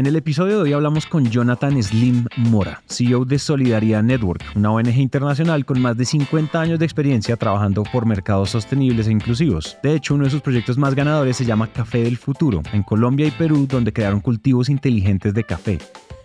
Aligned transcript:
En 0.00 0.06
el 0.06 0.16
episodio 0.16 0.56
de 0.56 0.62
hoy 0.62 0.72
hablamos 0.72 1.04
con 1.04 1.28
Jonathan 1.28 1.82
Slim 1.82 2.24
Mora, 2.38 2.82
CEO 2.88 3.26
de 3.26 3.38
Solidaridad 3.38 4.02
Network, 4.02 4.42
una 4.56 4.72
ONG 4.72 4.96
internacional 4.96 5.66
con 5.66 5.78
más 5.78 5.94
de 5.94 6.06
50 6.06 6.58
años 6.58 6.78
de 6.78 6.86
experiencia 6.86 7.36
trabajando 7.36 7.82
por 7.82 8.06
mercados 8.06 8.48
sostenibles 8.48 9.08
e 9.08 9.12
inclusivos. 9.12 9.76
De 9.82 9.94
hecho, 9.94 10.14
uno 10.14 10.24
de 10.24 10.30
sus 10.30 10.40
proyectos 10.40 10.78
más 10.78 10.94
ganadores 10.94 11.36
se 11.36 11.44
llama 11.44 11.70
Café 11.70 12.02
del 12.02 12.16
Futuro, 12.16 12.62
en 12.72 12.82
Colombia 12.82 13.26
y 13.26 13.30
Perú, 13.30 13.66
donde 13.68 13.92
crearon 13.92 14.20
cultivos 14.20 14.70
inteligentes 14.70 15.34
de 15.34 15.44
café. 15.44 15.78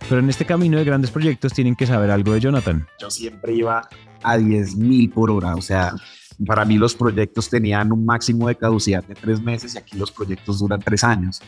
Pero 0.08 0.20
en 0.22 0.30
este 0.30 0.46
camino 0.46 0.78
de 0.78 0.84
grandes 0.84 1.10
proyectos 1.10 1.52
tienen 1.52 1.76
que 1.76 1.86
saber 1.86 2.10
algo 2.10 2.32
de 2.32 2.40
Jonathan. 2.40 2.86
Yo 2.98 3.10
siempre 3.10 3.56
iba 3.56 3.86
a 4.22 4.38
10.000 4.38 5.12
por 5.12 5.30
hora, 5.30 5.54
o 5.54 5.60
sea, 5.60 5.92
para 6.44 6.64
mí 6.64 6.76
los 6.76 6.94
proyectos 6.94 7.48
tenían 7.48 7.92
un 7.92 8.04
máximo 8.04 8.48
de 8.48 8.56
caducidad 8.56 9.04
de 9.04 9.14
tres 9.14 9.40
meses 9.40 9.74
y 9.74 9.78
aquí 9.78 9.96
los 9.96 10.10
proyectos 10.10 10.58
duran 10.58 10.80
tres 10.80 11.02
años. 11.04 11.40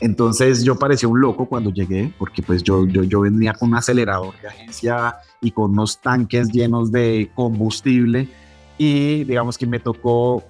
Entonces 0.00 0.62
yo 0.62 0.76
parecía 0.76 1.08
un 1.08 1.20
loco 1.20 1.46
cuando 1.46 1.70
llegué, 1.70 2.12
porque 2.18 2.42
pues 2.42 2.62
yo, 2.62 2.86
yo, 2.86 3.02
yo 3.02 3.20
venía 3.20 3.52
con 3.52 3.70
un 3.70 3.76
acelerador 3.76 4.40
de 4.40 4.48
agencia 4.48 5.16
y 5.40 5.50
con 5.50 5.72
unos 5.72 6.00
tanques 6.00 6.48
llenos 6.52 6.92
de 6.92 7.30
combustible 7.34 8.28
y 8.76 9.24
digamos 9.24 9.58
que 9.58 9.66
me 9.66 9.80
tocó 9.80 10.44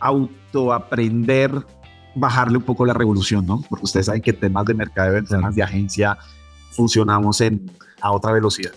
autoaprender, 0.00 1.52
bajarle 2.14 2.56
un 2.56 2.64
poco 2.64 2.86
la 2.86 2.94
revolución, 2.94 3.44
¿no? 3.44 3.62
Porque 3.68 3.84
ustedes 3.84 4.06
saben 4.06 4.22
que 4.22 4.32
temas 4.32 4.64
de 4.64 4.74
mercado 4.74 5.12
de 5.12 5.22
temas 5.22 5.54
de 5.54 5.62
agencia 5.62 6.16
funcionamos 6.70 7.40
en, 7.42 7.70
a 8.00 8.12
otra 8.12 8.32
velocidad. 8.32 8.72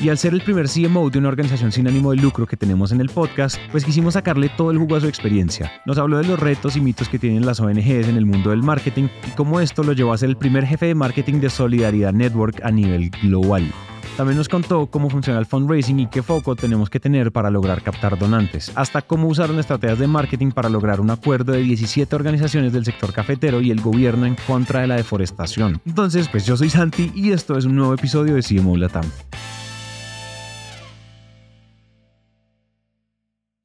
Y 0.00 0.10
al 0.10 0.18
ser 0.18 0.32
el 0.32 0.42
primer 0.42 0.68
CMO 0.68 1.10
de 1.10 1.18
una 1.18 1.28
organización 1.28 1.72
sin 1.72 1.88
ánimo 1.88 2.12
de 2.12 2.18
lucro 2.18 2.46
que 2.46 2.56
tenemos 2.56 2.92
en 2.92 3.00
el 3.00 3.08
podcast, 3.08 3.58
pues 3.72 3.84
quisimos 3.84 4.14
sacarle 4.14 4.48
todo 4.48 4.70
el 4.70 4.78
jugo 4.78 4.94
a 4.94 5.00
su 5.00 5.08
experiencia. 5.08 5.72
Nos 5.86 5.98
habló 5.98 6.18
de 6.18 6.24
los 6.24 6.38
retos 6.38 6.76
y 6.76 6.80
mitos 6.80 7.08
que 7.08 7.18
tienen 7.18 7.44
las 7.44 7.58
ONGs 7.58 8.06
en 8.06 8.16
el 8.16 8.24
mundo 8.24 8.50
del 8.50 8.62
marketing 8.62 9.08
y 9.26 9.30
cómo 9.32 9.58
esto 9.58 9.82
lo 9.82 9.94
llevó 9.94 10.12
a 10.12 10.18
ser 10.18 10.28
el 10.28 10.36
primer 10.36 10.66
jefe 10.66 10.86
de 10.86 10.94
marketing 10.94 11.40
de 11.40 11.50
Solidaridad 11.50 12.12
Network 12.12 12.60
a 12.62 12.70
nivel 12.70 13.10
global. 13.22 13.72
También 14.16 14.36
nos 14.36 14.48
contó 14.48 14.86
cómo 14.86 15.10
funciona 15.10 15.38
el 15.38 15.46
fundraising 15.46 16.00
y 16.00 16.06
qué 16.08 16.22
foco 16.24 16.54
tenemos 16.56 16.90
que 16.90 16.98
tener 16.98 17.30
para 17.30 17.50
lograr 17.50 17.82
captar 17.82 18.18
donantes, 18.18 18.72
hasta 18.74 19.02
cómo 19.02 19.28
usaron 19.28 19.58
estrategias 19.60 19.98
de 19.98 20.08
marketing 20.08 20.50
para 20.50 20.68
lograr 20.68 21.00
un 21.00 21.10
acuerdo 21.10 21.52
de 21.52 21.60
17 21.60 22.16
organizaciones 22.16 22.72
del 22.72 22.84
sector 22.84 23.12
cafetero 23.12 23.60
y 23.60 23.70
el 23.70 23.80
gobierno 23.80 24.26
en 24.26 24.36
contra 24.46 24.80
de 24.80 24.88
la 24.88 24.96
deforestación. 24.96 25.80
Entonces, 25.86 26.28
pues 26.28 26.44
yo 26.46 26.56
soy 26.56 26.70
Santi 26.70 27.12
y 27.14 27.30
esto 27.30 27.56
es 27.56 27.64
un 27.64 27.76
nuevo 27.76 27.94
episodio 27.94 28.34
de 28.34 28.42
CMO 28.42 28.76
Latam. 28.76 29.04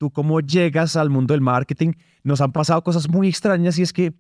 Tú 0.04 0.12
cómo 0.12 0.42
llegas 0.42 0.98
al 0.98 1.10
mundo 1.10 1.34
del 1.34 1.40
marketing. 1.40 1.94
Nos 2.24 2.42
han 2.42 2.52
pasado 2.52 2.84
cosas 2.84 3.08
muy 3.10 3.30
extrañas 3.30 3.80
y 3.80 3.84
es 3.84 3.94
que 3.94 4.14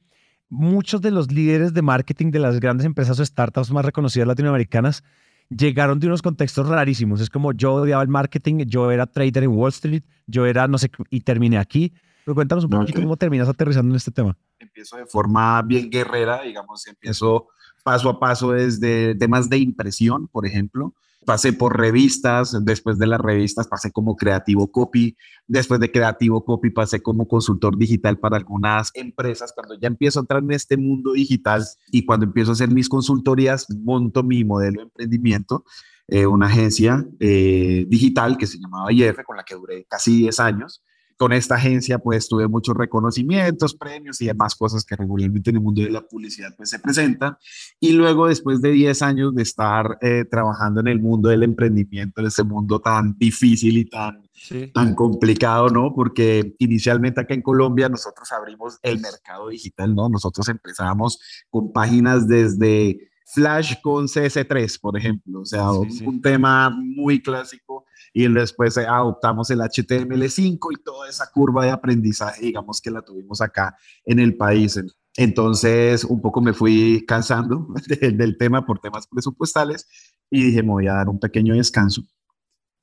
muchos 0.49 1.01
de 1.01 1.11
los 1.11 1.29
líderes 1.29 1.73
de 1.73 1.81
marketing 1.81 2.31
de 2.31 2.39
las 2.39 2.61
grandes 2.61 2.85
empresas 2.85 3.19
o 3.19 3.25
startups 3.25 3.69
más 3.69 3.83
reconocidas 3.83 4.25
latinoamericanas 4.25 5.03
llegaron 5.49 5.99
de 5.99 6.07
unos 6.07 6.21
contextos 6.21 6.69
rarísimos. 6.69 7.19
Es 7.19 7.29
como 7.29 7.51
yo 7.51 7.73
odiaba 7.73 8.01
el 8.01 8.07
marketing, 8.07 8.59
yo 8.65 8.91
era 8.91 9.07
trader 9.07 9.43
en 9.43 9.49
Wall 9.49 9.71
Street, 9.71 10.03
yo 10.25 10.45
era, 10.45 10.69
no 10.69 10.77
sé, 10.77 10.89
y 11.09 11.19
terminé 11.19 11.57
aquí. 11.57 11.93
Pero 12.23 12.35
cuéntanos 12.35 12.63
un 12.63 12.69
poquito 12.69 13.01
cómo 13.01 13.17
terminas 13.17 13.49
aterrizando 13.49 13.91
en 13.91 13.97
este 13.97 14.11
tema. 14.11 14.37
Empiezo 14.59 14.95
de 14.95 15.05
forma 15.05 15.61
bien 15.63 15.89
guerrera, 15.89 16.43
digamos, 16.43 16.87
empiezo 16.87 17.47
paso 17.83 18.07
a 18.07 18.17
paso 18.21 18.53
desde 18.53 19.15
temas 19.15 19.49
de 19.49 19.57
impresión, 19.57 20.29
por 20.29 20.45
ejemplo, 20.45 20.93
pasé 21.25 21.53
por 21.53 21.77
revistas, 21.77 22.57
después 22.63 22.97
de 22.97 23.07
las 23.07 23.19
revistas 23.19 23.67
pasé 23.67 23.91
como 23.91 24.15
creativo 24.15 24.71
copy, 24.71 25.17
después 25.47 25.79
de 25.79 25.91
creativo 25.91 26.43
copy 26.45 26.69
pasé 26.69 27.01
como 27.01 27.27
consultor 27.27 27.77
digital 27.77 28.19
para 28.19 28.37
algunas 28.37 28.91
empresas. 28.93 29.53
Cuando 29.53 29.79
ya 29.79 29.87
empiezo 29.87 30.19
a 30.19 30.21
entrar 30.21 30.43
en 30.43 30.51
este 30.51 30.77
mundo 30.77 31.13
digital 31.13 31.63
y 31.91 32.05
cuando 32.05 32.25
empiezo 32.25 32.51
a 32.51 32.53
hacer 32.53 32.69
mis 32.69 32.89
consultorías, 32.89 33.67
monto 33.69 34.23
mi 34.23 34.43
modelo 34.43 34.81
de 34.81 34.83
emprendimiento, 34.83 35.65
eh, 36.07 36.25
una 36.25 36.47
agencia 36.47 37.05
eh, 37.19 37.85
digital 37.87 38.37
que 38.37 38.47
se 38.47 38.59
llamaba 38.59 38.91
IF, 38.91 39.23
con 39.25 39.37
la 39.37 39.43
que 39.43 39.55
duré 39.55 39.85
casi 39.89 40.17
10 40.17 40.39
años 40.39 40.83
con 41.17 41.33
esta 41.33 41.55
agencia 41.55 41.99
pues 41.99 42.27
tuve 42.27 42.47
muchos 42.47 42.75
reconocimientos, 42.75 43.75
premios 43.75 44.21
y 44.21 44.27
demás 44.27 44.55
cosas 44.55 44.85
que 44.85 44.95
regularmente 44.95 45.49
en 45.49 45.57
el 45.57 45.61
mundo 45.61 45.81
de 45.81 45.89
la 45.89 46.01
publicidad 46.01 46.53
pues 46.55 46.69
se 46.69 46.79
presentan. 46.79 47.37
Y 47.79 47.93
luego 47.93 48.27
después 48.27 48.61
de 48.61 48.71
10 48.71 49.01
años 49.01 49.35
de 49.35 49.43
estar 49.43 49.97
eh, 50.01 50.25
trabajando 50.29 50.81
en 50.81 50.87
el 50.87 50.99
mundo 50.99 51.29
del 51.29 51.43
emprendimiento, 51.43 52.21
en 52.21 52.27
ese 52.27 52.43
mundo 52.43 52.79
tan 52.79 53.17
difícil 53.17 53.77
y 53.77 53.85
tan, 53.85 54.21
tan 54.73 54.95
complicado, 54.95 55.69
¿no? 55.69 55.93
Porque 55.93 56.55
inicialmente 56.59 57.21
acá 57.21 57.33
en 57.33 57.41
Colombia 57.41 57.89
nosotros 57.89 58.31
abrimos 58.31 58.79
el 58.81 58.99
mercado 58.99 59.49
digital, 59.49 59.95
¿no? 59.95 60.09
Nosotros 60.09 60.47
empezamos 60.49 61.19
con 61.49 61.71
páginas 61.71 62.27
desde 62.27 63.09
Flash 63.25 63.75
con 63.81 64.05
CS3, 64.05 64.79
por 64.79 64.97
ejemplo, 64.97 65.41
o 65.41 65.45
sea, 65.45 65.71
un 65.71 66.21
tema 66.21 66.69
muy 66.69 67.21
clásico 67.21 67.82
y 68.13 68.31
después 68.31 68.77
eh, 68.77 68.85
adoptamos 68.87 69.49
el 69.49 69.59
HTML5 69.59 70.59
y 70.71 70.83
toda 70.83 71.09
esa 71.09 71.29
curva 71.31 71.65
de 71.65 71.71
aprendizaje, 71.71 72.45
digamos 72.45 72.79
que 72.79 72.91
la 72.91 73.01
tuvimos 73.01 73.41
acá 73.41 73.75
en 74.05 74.19
el 74.19 74.37
país. 74.37 74.79
Entonces, 75.17 76.03
un 76.03 76.21
poco 76.21 76.39
me 76.39 76.53
fui 76.53 77.03
cansando 77.07 77.67
del 77.99 78.37
tema 78.37 78.65
por 78.65 78.79
temas 78.79 79.07
presupuestales 79.07 79.87
y 80.29 80.43
dije, 80.43 80.61
me 80.61 80.69
voy 80.69 80.87
a 80.87 80.93
dar 80.93 81.09
un 81.09 81.19
pequeño 81.19 81.55
descanso. 81.55 82.03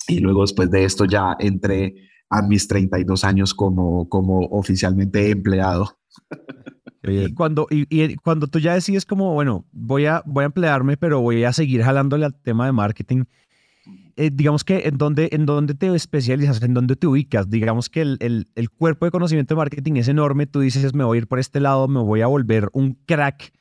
Y 0.08 0.18
luego 0.18 0.42
después 0.42 0.70
de 0.70 0.84
esto 0.84 1.04
ya 1.04 1.36
entré 1.38 1.94
a 2.28 2.42
mis 2.42 2.66
32 2.66 3.24
años 3.24 3.54
como, 3.54 4.08
como 4.08 4.40
oficialmente 4.46 5.30
empleado. 5.30 5.98
Y 7.02 7.32
cuando, 7.32 7.66
y, 7.70 8.16
cuando 8.16 8.46
tú 8.46 8.58
ya 8.58 8.74
decides 8.74 9.06
como, 9.06 9.32
bueno, 9.32 9.64
voy 9.72 10.04
a, 10.04 10.22
voy 10.26 10.42
a 10.42 10.46
emplearme, 10.46 10.98
pero 10.98 11.22
voy 11.22 11.44
a 11.44 11.52
seguir 11.54 11.82
jalándole 11.82 12.26
al 12.26 12.34
tema 12.34 12.66
de 12.66 12.72
marketing, 12.72 13.24
eh, 14.16 14.30
digamos 14.32 14.64
que 14.64 14.82
en 14.86 14.98
dónde, 14.98 15.28
en 15.32 15.46
dónde 15.46 15.74
te 15.74 15.94
especializas, 15.94 16.62
en 16.62 16.74
dónde 16.74 16.96
te 16.96 17.06
ubicas, 17.06 17.48
digamos 17.48 17.88
que 17.88 18.02
el, 18.02 18.16
el, 18.20 18.48
el, 18.54 18.70
cuerpo 18.70 19.06
de 19.06 19.10
conocimiento 19.10 19.54
de 19.54 19.58
marketing 19.58 19.94
es 19.94 20.08
enorme, 20.08 20.46
tú 20.46 20.60
dices, 20.60 20.94
me 20.94 21.04
voy 21.04 21.16
a 21.16 21.20
ir 21.20 21.26
por 21.26 21.38
este 21.38 21.60
lado, 21.60 21.88
me 21.88 22.00
voy 22.00 22.20
a 22.20 22.26
volver 22.26 22.68
un 22.72 22.94
crack 23.06 23.52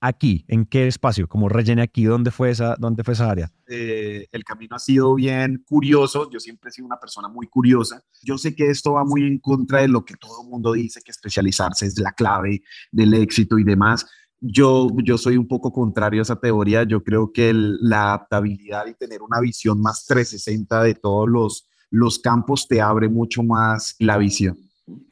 aquí, 0.00 0.44
¿en 0.48 0.64
qué 0.64 0.86
espacio? 0.86 1.28
Como 1.28 1.48
rellene 1.48 1.82
aquí, 1.82 2.04
¿dónde 2.04 2.30
fue 2.30 2.50
esa, 2.50 2.76
dónde 2.78 3.04
fue 3.04 3.14
esa 3.14 3.30
área? 3.30 3.52
Eh, 3.66 4.26
el 4.30 4.44
camino 4.44 4.76
ha 4.76 4.78
sido 4.78 5.14
bien 5.14 5.64
curioso, 5.66 6.30
yo 6.30 6.40
siempre 6.40 6.70
he 6.70 6.72
sido 6.72 6.86
una 6.86 7.00
persona 7.00 7.28
muy 7.28 7.46
curiosa, 7.48 8.02
yo 8.22 8.38
sé 8.38 8.54
que 8.54 8.70
esto 8.70 8.92
va 8.92 9.04
muy 9.04 9.22
en 9.22 9.38
contra 9.38 9.80
de 9.80 9.88
lo 9.88 10.04
que 10.04 10.14
todo 10.14 10.42
el 10.42 10.48
mundo 10.48 10.72
dice, 10.72 11.00
que 11.04 11.10
especializarse 11.10 11.86
es 11.86 11.98
la 11.98 12.12
clave 12.12 12.62
del 12.92 13.14
éxito 13.14 13.58
y 13.58 13.64
demás, 13.64 14.06
yo, 14.40 14.88
yo 15.02 15.18
soy 15.18 15.36
un 15.36 15.46
poco 15.46 15.72
contrario 15.72 16.20
a 16.20 16.22
esa 16.22 16.36
teoría. 16.36 16.84
Yo 16.84 17.02
creo 17.02 17.32
que 17.32 17.52
la 17.54 18.08
adaptabilidad 18.08 18.86
y 18.86 18.94
tener 18.94 19.22
una 19.22 19.40
visión 19.40 19.80
más 19.80 20.06
360 20.06 20.82
de 20.82 20.94
todos 20.94 21.28
los, 21.28 21.68
los 21.90 22.18
campos 22.18 22.68
te 22.68 22.80
abre 22.80 23.08
mucho 23.08 23.42
más 23.42 23.96
la 23.98 24.16
visión. 24.18 24.56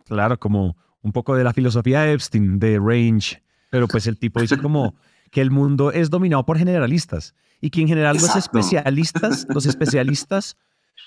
Claro, 0.05 0.39
como 0.39 0.77
un 1.03 1.13
poco 1.13 1.35
de 1.37 1.45
la 1.45 1.53
filosofía 1.53 2.03
de 2.03 2.13
Epstein, 2.13 2.59
de 2.59 2.79
Range, 2.79 3.43
pero 3.71 3.89
pues 3.89 4.07
el 4.07 4.19
tipo 4.19 4.41
dice 4.41 4.59
como 4.59 4.95
que 5.31 5.41
el 5.41 5.51
mundo 5.51 5.93
es 5.93 6.11
dominado 6.11 6.45
por 6.45 6.59
generalistas 6.59 7.35
y 7.61 7.71
que 7.71 7.81
en 7.81 7.89
general 7.89 8.17
los 8.17 8.35
especialistas, 8.37 9.47
los 9.49 9.67
especialistas 9.67 10.57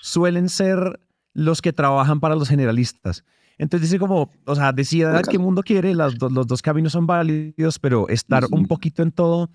suelen 0.02 0.48
ser 0.48 1.00
los 1.32 1.62
que 1.62 1.72
trabajan 1.72 2.20
para 2.20 2.34
los 2.34 2.48
generalistas. 2.48 3.24
Entonces 3.60 3.90
dice 3.90 3.98
como, 3.98 4.30
o 4.46 4.54
sea, 4.54 4.72
decida 4.72 5.20
qué 5.22 5.38
mundo 5.38 5.62
quiere, 5.62 5.92
los 5.94 6.16
dos 6.18 6.62
caminos 6.62 6.92
son 6.92 7.06
válidos, 7.06 7.78
pero 7.78 8.08
estar 8.08 8.44
un 8.50 8.66
poquito 8.66 9.02
en 9.02 9.12
todo, 9.12 9.50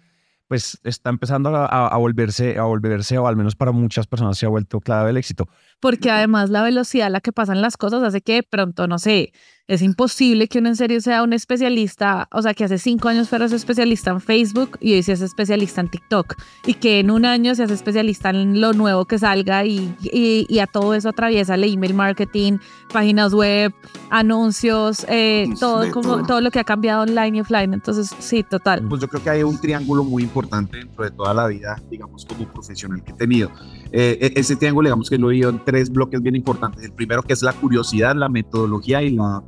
pues 0.47 0.79
está 0.83 1.09
empezando 1.09 1.49
a, 1.55 1.97
volverse, 1.97 2.59
a 2.59 2.65
volverse, 2.65 3.17
o 3.17 3.25
al 3.25 3.35
menos 3.35 3.55
para 3.55 3.71
muchas 3.71 4.05
personas 4.05 4.37
se 4.37 4.45
ha 4.45 4.49
vuelto 4.49 4.79
clave 4.79 5.09
el 5.09 5.17
éxito. 5.17 5.47
Porque 5.79 6.11
además 6.11 6.51
la 6.51 6.61
velocidad 6.61 7.07
a 7.07 7.09
la 7.09 7.19
que 7.19 7.31
pasan 7.31 7.63
las 7.63 7.77
cosas 7.77 8.03
hace 8.03 8.21
que 8.21 8.35
de 8.35 8.43
pronto, 8.43 8.87
no 8.87 8.99
sé, 8.99 9.31
es 9.67 9.81
imposible 9.81 10.47
que 10.47 10.59
uno 10.59 10.69
en 10.69 10.75
serio 10.75 11.01
sea 11.01 11.23
un 11.23 11.33
especialista, 11.33 12.27
o 12.31 12.41
sea, 12.41 12.53
que 12.53 12.65
hace 12.65 12.77
cinco 12.77 13.09
años 13.09 13.29
fueras 13.29 13.51
especialista 13.51 14.11
en 14.11 14.21
Facebook 14.21 14.77
y 14.79 14.93
hoy 14.93 15.01
seas 15.01 15.21
especialista 15.21 15.81
en 15.81 15.89
TikTok 15.89 16.35
y 16.67 16.75
que 16.75 16.99
en 16.99 17.09
un 17.09 17.25
año 17.25 17.55
seas 17.55 17.71
especialista 17.71 18.29
en 18.29 18.61
lo 18.61 18.73
nuevo 18.73 19.05
que 19.05 19.17
salga 19.17 19.65
y, 19.65 19.95
y, 20.01 20.59
a 20.59 20.67
todo 20.67 20.93
eso 20.93 21.09
atraviesa 21.09 21.55
el 21.55 21.63
email 21.63 21.95
marketing, 21.95 22.59
páginas 22.93 23.33
web, 23.33 23.73
anuncios, 24.11 25.05
eh, 25.09 25.47
todo, 25.59 25.89
como, 25.91 26.25
todo. 26.25 26.41
lo 26.41 26.51
que 26.51 26.59
ha 26.59 26.63
cambiado 26.63 27.01
online 27.03 27.37
y 27.37 27.41
offline. 27.41 27.73
Entonces, 27.73 28.11
sí, 28.19 28.43
total. 28.43 28.87
Pues 28.87 29.01
yo 29.01 29.07
creo 29.07 29.23
que 29.23 29.29
hay 29.31 29.43
un 29.43 29.59
triángulo 29.59 30.03
muy 30.03 30.23
importante 30.23 30.77
dentro 30.77 31.03
de 31.03 31.11
toda 31.11 31.33
la 31.33 31.47
vida, 31.47 31.81
digamos, 31.89 32.25
como 32.25 32.47
profesional 32.53 33.03
que 33.03 33.11
he 33.11 33.15
tenido. 33.15 33.51
Eh, 33.91 34.17
e-, 34.21 34.39
ese 34.39 34.55
triángulo, 34.55 34.87
digamos 34.87 35.09
que 35.09 35.17
lo 35.17 35.31
he 35.31 35.37
ido 35.37 35.49
en 35.49 35.63
tres 35.63 35.89
bloques 35.89 36.21
bien 36.21 36.35
importantes. 36.35 36.83
El 36.83 36.93
primero 36.93 37.23
que 37.23 37.33
es 37.33 37.41
la 37.41 37.53
curiosidad, 37.53 38.15
la 38.15 38.29
metodología 38.29 39.01
y 39.01 39.11
la 39.11 39.43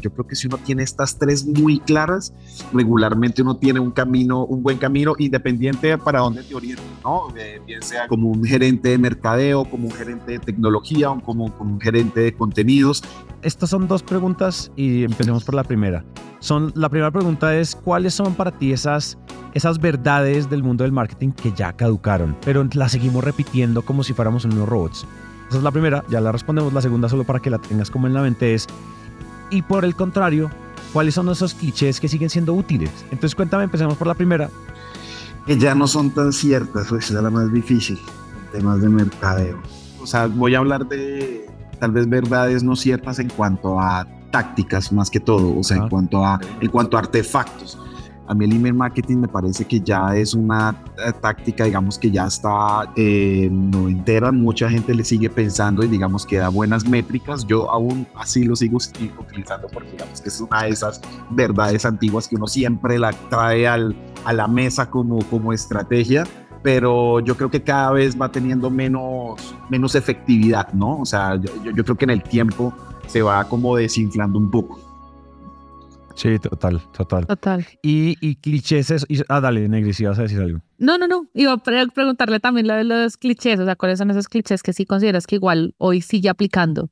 Yo 0.00 0.12
creo 0.12 0.26
que 0.26 0.36
si 0.36 0.46
uno 0.46 0.56
tiene 0.58 0.84
estas 0.84 1.18
tres 1.18 1.44
muy 1.44 1.80
claras, 1.80 2.32
regularmente 2.72 3.42
uno 3.42 3.56
tiene 3.56 3.80
un 3.80 3.90
camino, 3.90 4.44
un 4.44 4.62
buen 4.62 4.78
camino 4.78 5.14
independiente 5.18 5.98
para 5.98 6.20
dónde 6.20 6.44
te 6.44 6.54
orientes, 6.54 6.84
¿no? 7.02 7.22
Eh, 7.36 7.60
bien 7.66 7.82
sea 7.82 8.06
como 8.06 8.28
un 8.28 8.44
gerente 8.44 8.90
de 8.90 8.98
mercadeo, 8.98 9.64
como 9.64 9.88
un 9.88 9.92
gerente 9.92 10.32
de 10.32 10.38
tecnología 10.38 11.10
o 11.10 11.20
como, 11.20 11.52
como 11.56 11.74
un 11.74 11.80
gerente 11.80 12.20
de 12.20 12.34
contenidos. 12.34 13.02
Estas 13.42 13.70
son 13.70 13.88
dos 13.88 14.04
preguntas 14.04 14.70
y 14.76 15.02
empecemos 15.02 15.42
por 15.42 15.56
la 15.56 15.64
primera. 15.64 16.04
Son, 16.38 16.72
la 16.76 16.88
primera 16.88 17.10
pregunta 17.10 17.56
es, 17.56 17.74
¿cuáles 17.74 18.14
son 18.14 18.34
para 18.34 18.52
ti 18.52 18.72
esas, 18.72 19.18
esas 19.54 19.80
verdades 19.80 20.48
del 20.48 20.62
mundo 20.62 20.84
del 20.84 20.92
marketing 20.92 21.32
que 21.32 21.52
ya 21.52 21.72
caducaron, 21.72 22.36
pero 22.44 22.66
las 22.74 22.92
seguimos 22.92 23.24
repitiendo 23.24 23.82
como 23.82 24.04
si 24.04 24.12
fuéramos 24.12 24.44
unos 24.44 24.68
robots? 24.68 25.06
Esa 25.48 25.58
es 25.58 25.64
la 25.64 25.70
primera, 25.70 26.04
ya 26.08 26.20
la 26.20 26.32
respondemos. 26.32 26.72
La 26.72 26.80
segunda, 26.80 27.08
solo 27.08 27.24
para 27.24 27.38
que 27.38 27.50
la 27.50 27.58
tengas 27.58 27.90
como 27.90 28.06
en 28.06 28.14
la 28.14 28.22
mente, 28.22 28.54
es 28.54 28.66
y 29.52 29.62
por 29.62 29.84
el 29.84 29.94
contrario, 29.94 30.50
cuáles 30.92 31.14
son 31.14 31.28
esos 31.28 31.54
clichés 31.54 32.00
que 32.00 32.08
siguen 32.08 32.30
siendo 32.30 32.54
útiles. 32.54 32.90
Entonces 33.04 33.34
cuéntame, 33.34 33.64
empecemos 33.64 33.96
por 33.96 34.06
la 34.06 34.14
primera. 34.14 34.50
Que 35.46 35.58
ya 35.58 35.74
no 35.74 35.86
son 35.86 36.10
tan 36.10 36.32
ciertas, 36.32 36.88
pues 36.88 37.10
es 37.10 37.10
la 37.10 37.30
más 37.30 37.52
difícil, 37.52 37.98
temas 38.50 38.80
de 38.80 38.88
mercadeo. 38.88 39.58
O 40.00 40.06
sea, 40.06 40.26
voy 40.26 40.54
a 40.54 40.58
hablar 40.58 40.88
de 40.88 41.46
tal 41.78 41.92
vez 41.92 42.08
verdades 42.08 42.62
no 42.62 42.76
ciertas 42.76 43.18
en 43.18 43.28
cuanto 43.28 43.78
a 43.78 44.06
tácticas 44.30 44.92
más 44.92 45.10
que 45.10 45.20
todo, 45.20 45.56
o 45.58 45.62
sea, 45.62 45.76
en 45.76 45.88
cuanto 45.88 46.24
a 46.24 46.40
en 46.60 46.70
cuanto 46.70 46.96
a 46.96 47.00
artefactos 47.00 47.78
a 48.26 48.34
mí 48.34 48.44
el 48.44 48.52
email 48.52 48.74
marketing 48.74 49.18
me 49.18 49.28
parece 49.28 49.64
que 49.64 49.80
ya 49.80 50.16
es 50.16 50.34
una 50.34 50.76
eh, 51.04 51.12
táctica, 51.20 51.64
digamos 51.64 51.98
que 51.98 52.10
ya 52.10 52.26
está 52.26 52.92
eh, 52.96 53.48
no 53.50 53.88
entera, 53.88 54.32
mucha 54.32 54.70
gente 54.70 54.94
le 54.94 55.04
sigue 55.04 55.28
pensando 55.28 55.82
y 55.82 55.88
digamos 55.88 56.24
que 56.24 56.38
da 56.38 56.48
buenas 56.48 56.86
métricas. 56.86 57.46
Yo 57.46 57.70
aún 57.70 58.06
así 58.14 58.44
lo 58.44 58.56
sigo 58.56 58.78
utilizando 59.18 59.68
porque 59.68 59.90
digamos 59.92 60.20
que 60.20 60.28
es 60.28 60.40
una 60.40 60.62
de 60.62 60.70
esas 60.70 61.00
verdades 61.30 61.84
antiguas 61.84 62.28
que 62.28 62.36
uno 62.36 62.46
siempre 62.46 62.98
la 62.98 63.12
trae 63.28 63.66
al, 63.66 63.96
a 64.24 64.32
la 64.32 64.46
mesa 64.48 64.88
como, 64.88 65.18
como 65.28 65.52
estrategia 65.52 66.24
pero 66.62 67.18
yo 67.18 67.36
creo 67.36 67.50
que 67.50 67.60
cada 67.60 67.90
vez 67.90 68.16
va 68.20 68.30
teniendo 68.30 68.70
menos, 68.70 69.54
menos 69.68 69.96
efectividad, 69.96 70.72
¿no? 70.72 71.00
O 71.00 71.04
sea, 71.04 71.34
yo, 71.34 71.50
yo 71.74 71.84
creo 71.84 71.96
que 71.96 72.04
en 72.04 72.10
el 72.10 72.22
tiempo 72.22 72.72
se 73.08 73.20
va 73.20 73.42
como 73.48 73.74
desinflando 73.74 74.38
un 74.38 74.48
poco. 74.48 74.78
Sí, 76.14 76.38
total, 76.38 76.80
total. 76.92 77.26
Total. 77.26 77.66
Y, 77.82 78.16
y 78.20 78.36
clichés, 78.36 79.06
y, 79.08 79.20
ah, 79.28 79.40
dale, 79.40 79.68
Negri, 79.68 79.92
si 79.92 80.04
vas 80.04 80.18
a 80.18 80.22
decir 80.22 80.40
algo. 80.40 80.60
No, 80.78 80.98
no, 80.98 81.06
no, 81.06 81.28
iba 81.34 81.52
a 81.52 81.56
preguntarle 81.58 82.40
también 82.40 82.66
lo 82.66 82.74
de 82.74 82.84
los 82.84 83.16
clichés, 83.16 83.58
o 83.60 83.64
sea, 83.64 83.76
cuáles 83.76 83.98
son 83.98 84.10
esos 84.10 84.28
clichés 84.28 84.62
que 84.62 84.72
sí 84.72 84.84
consideras 84.84 85.26
que 85.26 85.36
igual 85.36 85.74
hoy 85.78 86.00
sigue 86.00 86.28
aplicando. 86.28 86.90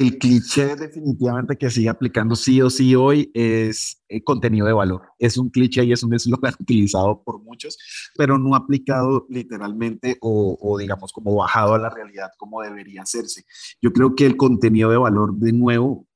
El 0.00 0.16
cliché 0.16 0.76
definitivamente 0.76 1.58
que 1.58 1.68
sigue 1.68 1.90
aplicando 1.90 2.34
sí 2.34 2.62
o 2.62 2.70
sí 2.70 2.94
hoy 2.94 3.30
es 3.34 4.02
el 4.08 4.18
eh, 4.18 4.24
contenido 4.24 4.66
de 4.66 4.72
valor. 4.72 5.02
Es 5.18 5.36
un 5.36 5.50
cliché 5.50 5.84
y 5.84 5.92
es 5.92 6.02
un 6.02 6.14
eslogan 6.14 6.54
utilizado 6.60 7.22
por 7.22 7.42
muchos, 7.42 7.76
pero 8.16 8.38
no 8.38 8.54
aplicado 8.54 9.26
literalmente 9.28 10.16
o, 10.22 10.56
o, 10.58 10.78
digamos 10.78 11.12
como 11.12 11.34
bajado 11.34 11.74
a 11.74 11.78
la 11.78 11.90
realidad 11.90 12.30
como 12.38 12.62
debería 12.62 13.02
hacerse. 13.02 13.44
Yo 13.82 13.92
creo 13.92 14.14
que 14.14 14.24
el 14.24 14.38
contenido 14.38 14.90
de 14.90 14.96
valor 14.96 15.34
de 15.34 15.52
nuevo 15.52 16.06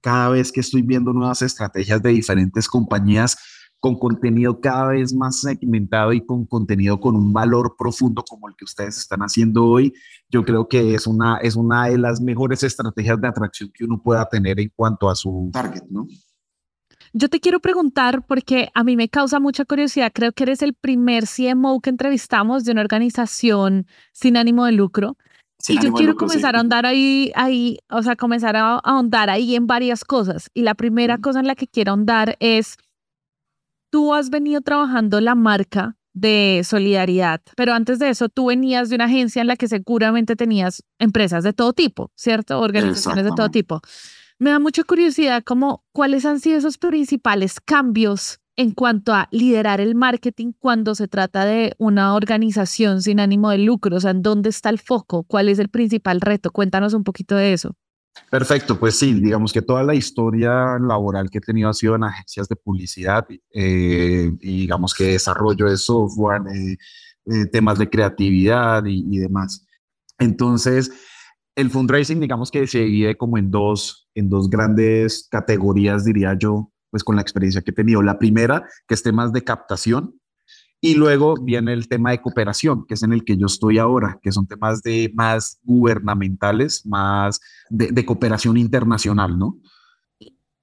cada 0.00 0.30
vez 0.30 0.52
que 0.52 0.60
estoy 0.60 0.82
viendo 0.82 1.12
nuevas 1.12 1.42
estrategias 1.42 2.02
de 2.02 2.10
diferentes 2.10 2.68
compañías 2.68 3.36
con 3.80 3.98
contenido 3.98 4.60
cada 4.60 4.88
vez 4.88 5.14
más 5.14 5.40
segmentado 5.40 6.12
y 6.12 6.24
con 6.24 6.44
contenido 6.44 7.00
con 7.00 7.16
un 7.16 7.32
valor 7.32 7.74
profundo 7.78 8.22
como 8.28 8.48
el 8.48 8.54
que 8.54 8.66
ustedes 8.66 8.98
están 8.98 9.20
haciendo 9.20 9.64
hoy, 9.64 9.94
yo 10.28 10.44
creo 10.44 10.68
que 10.68 10.94
es 10.94 11.06
una, 11.06 11.38
es 11.38 11.56
una 11.56 11.86
de 11.86 11.96
las 11.96 12.20
mejores 12.20 12.62
estrategias 12.62 13.18
de 13.20 13.28
atracción 13.28 13.70
que 13.74 13.84
uno 13.84 14.00
pueda 14.02 14.28
tener 14.28 14.60
en 14.60 14.70
cuanto 14.76 15.08
a 15.08 15.14
su 15.14 15.50
target, 15.52 15.84
¿no? 15.88 16.06
Yo 17.12 17.28
te 17.28 17.40
quiero 17.40 17.58
preguntar, 17.58 18.24
porque 18.24 18.70
a 18.72 18.84
mí 18.84 18.96
me 18.96 19.08
causa 19.08 19.40
mucha 19.40 19.64
curiosidad, 19.64 20.12
creo 20.14 20.30
que 20.30 20.44
eres 20.44 20.62
el 20.62 20.74
primer 20.74 21.24
CMO 21.24 21.80
que 21.80 21.90
entrevistamos 21.90 22.64
de 22.64 22.70
una 22.70 22.82
organización 22.82 23.86
sin 24.12 24.36
ánimo 24.36 24.64
de 24.64 24.72
lucro 24.72 25.16
y 25.68 25.78
yo 25.80 25.92
quiero 25.92 26.16
comenzar 26.16 26.54
a 26.56 26.58
ahondar 26.58 26.86
ahí, 26.86 27.32
ahí, 27.34 27.78
o 27.90 28.02
sea, 28.02 28.16
comenzar 28.16 28.56
a 28.56 28.78
ahondar 28.78 29.30
ahí 29.30 29.56
en 29.56 29.66
varias 29.66 30.04
cosas. 30.04 30.50
Y 30.54 30.62
la 30.62 30.74
primera 30.74 31.18
cosa 31.18 31.40
en 31.40 31.46
la 31.46 31.54
que 31.54 31.66
quiero 31.66 31.92
ahondar 31.92 32.36
es, 32.40 32.76
tú 33.90 34.14
has 34.14 34.30
venido 34.30 34.60
trabajando 34.60 35.20
la 35.20 35.34
marca 35.34 35.96
de 36.12 36.62
solidaridad, 36.64 37.40
pero 37.56 37.72
antes 37.72 37.98
de 37.98 38.08
eso 38.08 38.28
tú 38.28 38.46
venías 38.46 38.88
de 38.88 38.96
una 38.96 39.04
agencia 39.04 39.40
en 39.40 39.46
la 39.46 39.56
que 39.56 39.68
seguramente 39.68 40.34
tenías 40.34 40.82
empresas 40.98 41.44
de 41.44 41.52
todo 41.52 41.72
tipo, 41.72 42.10
¿cierto? 42.16 42.58
Organizaciones 42.60 43.24
de 43.24 43.30
todo 43.36 43.48
tipo. 43.48 43.80
Me 44.38 44.50
da 44.50 44.58
mucha 44.58 44.82
curiosidad 44.82 45.44
como 45.44 45.84
cuáles 45.92 46.24
han 46.24 46.40
sido 46.40 46.58
esos 46.58 46.78
principales 46.78 47.60
cambios 47.60 48.39
en 48.60 48.72
cuanto 48.72 49.14
a 49.14 49.26
liderar 49.30 49.80
el 49.80 49.94
marketing 49.94 50.52
cuando 50.58 50.94
se 50.94 51.08
trata 51.08 51.46
de 51.46 51.74
una 51.78 52.14
organización 52.14 53.00
sin 53.00 53.18
ánimo 53.18 53.48
de 53.48 53.56
lucro? 53.58 53.96
O 53.96 54.00
sea, 54.00 54.10
¿en 54.10 54.20
dónde 54.20 54.50
está 54.50 54.68
el 54.68 54.78
foco? 54.78 55.22
¿Cuál 55.22 55.48
es 55.48 55.58
el 55.58 55.70
principal 55.70 56.20
reto? 56.20 56.50
Cuéntanos 56.50 56.92
un 56.92 57.02
poquito 57.02 57.36
de 57.36 57.54
eso. 57.54 57.74
Perfecto, 58.30 58.78
pues 58.78 58.96
sí, 58.96 59.14
digamos 59.14 59.52
que 59.52 59.62
toda 59.62 59.82
la 59.82 59.94
historia 59.94 60.78
laboral 60.78 61.30
que 61.30 61.38
he 61.38 61.40
tenido 61.40 61.70
ha 61.70 61.74
sido 61.74 61.94
en 61.94 62.04
agencias 62.04 62.48
de 62.48 62.56
publicidad 62.56 63.26
eh, 63.54 64.30
y 64.40 64.60
digamos 64.60 64.92
que 64.92 65.04
desarrollo 65.04 65.66
de 65.66 65.78
software, 65.78 66.42
temas 67.50 67.78
de 67.78 67.88
creatividad 67.88 68.84
y, 68.84 69.06
y, 69.10 69.18
demás. 69.20 69.66
Entonces, 70.18 70.90
el 71.54 71.70
fundraising, 71.70 72.20
digamos 72.20 72.50
que 72.50 72.66
se 72.66 72.80
divide 72.80 73.16
como 73.16 73.38
en 73.38 73.50
dos, 73.50 74.08
en 74.14 74.28
dos 74.28 74.50
grandes 74.50 75.28
categorías, 75.30 76.04
diría 76.04 76.36
yo 76.38 76.70
pues 76.90 77.04
con 77.04 77.16
la 77.16 77.22
experiencia 77.22 77.62
que 77.62 77.70
he 77.70 77.74
tenido. 77.74 78.02
La 78.02 78.18
primera, 78.18 78.64
que 78.86 78.94
es 78.94 79.02
temas 79.02 79.32
de 79.32 79.44
captación, 79.44 80.20
y 80.80 80.94
luego 80.94 81.34
viene 81.34 81.74
el 81.74 81.88
tema 81.88 82.10
de 82.10 82.22
cooperación, 82.22 82.86
que 82.86 82.94
es 82.94 83.02
en 83.02 83.12
el 83.12 83.24
que 83.24 83.36
yo 83.36 83.46
estoy 83.46 83.78
ahora, 83.78 84.18
que 84.22 84.32
son 84.32 84.46
temas 84.46 84.82
de 84.82 85.12
más 85.14 85.60
gubernamentales, 85.62 86.86
más 86.86 87.40
de, 87.68 88.04
cooperación 88.06 88.56
internacional, 88.56 89.38
¿no? 89.38 89.58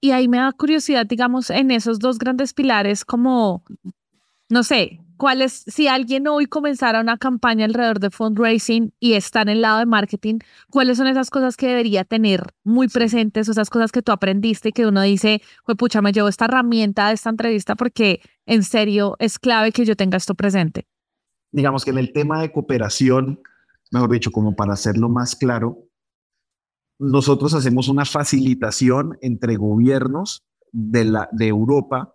Y 0.01 0.11
ahí 0.11 0.27
me 0.27 0.37
da 0.37 0.51
curiosidad, 0.51 1.05
digamos, 1.05 1.49
en 1.49 1.69
esos 1.69 1.99
dos 1.99 2.17
grandes 2.17 2.53
pilares, 2.53 3.05
como, 3.05 3.63
no 4.49 4.63
sé, 4.63 4.99
¿Cuál 5.17 5.49
si 5.49 5.87
alguien 5.87 6.27
hoy 6.27 6.45
comenzara 6.45 7.01
una 7.01 7.17
campaña 7.17 7.65
alrededor 7.65 7.99
de 7.99 8.11
fundraising 8.11 8.93
y 8.99 9.13
está 9.13 9.41
en 9.41 9.49
el 9.49 9.61
lado 9.61 9.79
de 9.79 9.87
marketing, 9.87 10.37
cuáles 10.69 10.97
son 10.97 11.07
esas 11.07 11.31
cosas 11.31 11.57
que 11.57 11.67
debería 11.67 12.05
tener 12.05 12.53
muy 12.63 12.87
presentes, 12.87 13.49
o 13.49 13.51
esas 13.51 13.71
cosas 13.71 13.91
que 13.91 14.03
tú 14.03 14.11
aprendiste 14.11 14.69
y 14.69 14.71
que 14.73 14.85
uno 14.85 15.01
dice, 15.01 15.41
pucha, 15.77 16.03
me 16.03 16.11
llevo 16.11 16.27
esta 16.27 16.45
herramienta 16.45 17.07
de 17.07 17.15
esta 17.15 17.31
entrevista 17.31 17.75
porque 17.75 18.21
en 18.45 18.61
serio 18.63 19.15
es 19.17 19.39
clave 19.39 19.71
que 19.71 19.85
yo 19.85 19.95
tenga 19.95 20.17
esto 20.17 20.35
presente? 20.35 20.87
Digamos 21.51 21.83
que 21.83 21.89
en 21.89 21.97
el 21.97 22.13
tema 22.13 22.39
de 22.39 22.51
cooperación, 22.51 23.41
mejor 23.91 24.11
dicho, 24.11 24.31
como 24.31 24.55
para 24.55 24.73
hacerlo 24.73 25.09
más 25.09 25.35
claro, 25.35 25.79
nosotros 26.99 27.55
hacemos 27.55 27.89
una 27.89 28.05
facilitación 28.05 29.17
entre 29.21 29.55
gobiernos 29.55 30.43
de, 30.71 31.05
la, 31.05 31.29
de 31.31 31.47
Europa 31.47 32.13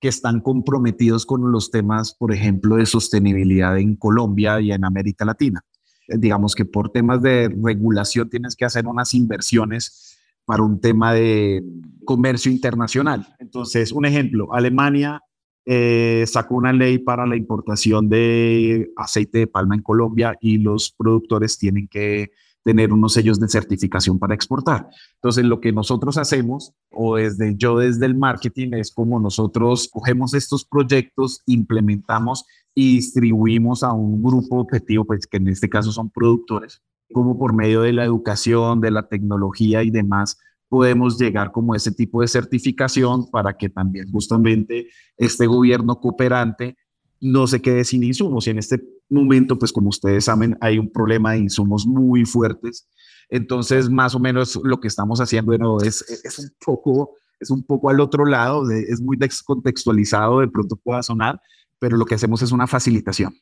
que 0.00 0.08
están 0.08 0.40
comprometidos 0.40 1.26
con 1.26 1.50
los 1.50 1.70
temas, 1.70 2.14
por 2.14 2.32
ejemplo, 2.32 2.76
de 2.76 2.86
sostenibilidad 2.86 3.78
en 3.78 3.96
Colombia 3.96 4.60
y 4.60 4.72
en 4.72 4.84
América 4.84 5.24
Latina. 5.24 5.64
Eh, 6.08 6.16
digamos 6.18 6.54
que 6.54 6.64
por 6.64 6.90
temas 6.90 7.20
de 7.22 7.48
regulación 7.48 8.30
tienes 8.30 8.56
que 8.56 8.64
hacer 8.64 8.86
unas 8.86 9.14
inversiones 9.14 10.18
para 10.44 10.62
un 10.62 10.80
tema 10.80 11.12
de 11.12 11.62
comercio 12.04 12.50
internacional. 12.50 13.26
Entonces, 13.38 13.92
un 13.92 14.06
ejemplo, 14.06 14.54
Alemania 14.54 15.20
eh, 15.66 16.24
sacó 16.26 16.54
una 16.54 16.72
ley 16.72 16.98
para 16.98 17.26
la 17.26 17.36
importación 17.36 18.08
de 18.08 18.90
aceite 18.96 19.40
de 19.40 19.46
palma 19.46 19.74
en 19.74 19.82
Colombia 19.82 20.34
y 20.40 20.56
los 20.56 20.90
productores 20.90 21.58
tienen 21.58 21.86
que 21.86 22.30
tener 22.64 22.92
unos 22.92 23.14
sellos 23.14 23.40
de 23.40 23.48
certificación 23.48 24.18
para 24.18 24.34
exportar. 24.34 24.88
Entonces, 25.14 25.44
lo 25.44 25.60
que 25.60 25.72
nosotros 25.72 26.18
hacemos, 26.18 26.74
o 26.90 27.16
desde 27.16 27.56
yo 27.56 27.78
desde 27.78 28.06
el 28.06 28.14
marketing, 28.14 28.72
es 28.74 28.92
como 28.92 29.18
nosotros 29.20 29.88
cogemos 29.90 30.34
estos 30.34 30.64
proyectos, 30.64 31.42
implementamos 31.46 32.44
y 32.74 32.96
distribuimos 32.96 33.82
a 33.82 33.92
un 33.92 34.22
grupo 34.22 34.60
objetivo, 34.60 35.04
pues 35.04 35.26
que 35.26 35.38
en 35.38 35.48
este 35.48 35.68
caso 35.68 35.92
son 35.92 36.10
productores, 36.10 36.82
como 37.12 37.38
por 37.38 37.54
medio 37.54 37.82
de 37.82 37.92
la 37.92 38.04
educación, 38.04 38.80
de 38.80 38.90
la 38.90 39.08
tecnología 39.08 39.82
y 39.82 39.90
demás, 39.90 40.38
podemos 40.68 41.18
llegar 41.18 41.50
como 41.50 41.74
ese 41.74 41.92
tipo 41.92 42.20
de 42.20 42.28
certificación 42.28 43.30
para 43.30 43.56
que 43.56 43.68
también 43.68 44.10
justamente 44.12 44.88
este 45.16 45.46
gobierno 45.46 45.98
cooperante 45.98 46.76
no 47.20 47.46
se 47.46 47.60
quede 47.60 47.84
sin 47.84 48.04
insumos. 48.04 48.46
Y 48.46 48.50
en 48.50 48.58
este 48.58 48.80
momento, 49.10 49.58
pues 49.58 49.72
como 49.72 49.88
ustedes 49.88 50.24
saben, 50.24 50.56
hay 50.60 50.78
un 50.78 50.90
problema 50.90 51.32
de 51.32 51.38
insumos 51.38 51.86
muy 51.86 52.24
fuertes. 52.24 52.88
Entonces, 53.30 53.90
más 53.90 54.14
o 54.14 54.18
menos 54.18 54.58
lo 54.62 54.80
que 54.80 54.88
estamos 54.88 55.20
haciendo 55.20 55.52
de 55.52 55.58
nuevo 55.58 55.82
es, 55.82 56.02
es 56.24 56.38
un 56.38 56.50
poco 56.64 57.14
es 57.40 57.50
un 57.50 57.62
poco 57.62 57.90
al 57.90 58.00
otro 58.00 58.24
lado, 58.24 58.68
es 58.70 59.00
muy 59.00 59.16
descontextualizado, 59.16 60.40
de 60.40 60.48
pronto 60.48 60.76
pueda 60.76 61.02
sonar, 61.02 61.40
pero 61.78 61.96
lo 61.96 62.04
que 62.04 62.14
hacemos 62.14 62.42
es 62.42 62.52
una 62.52 62.66
facilitación. 62.66 63.34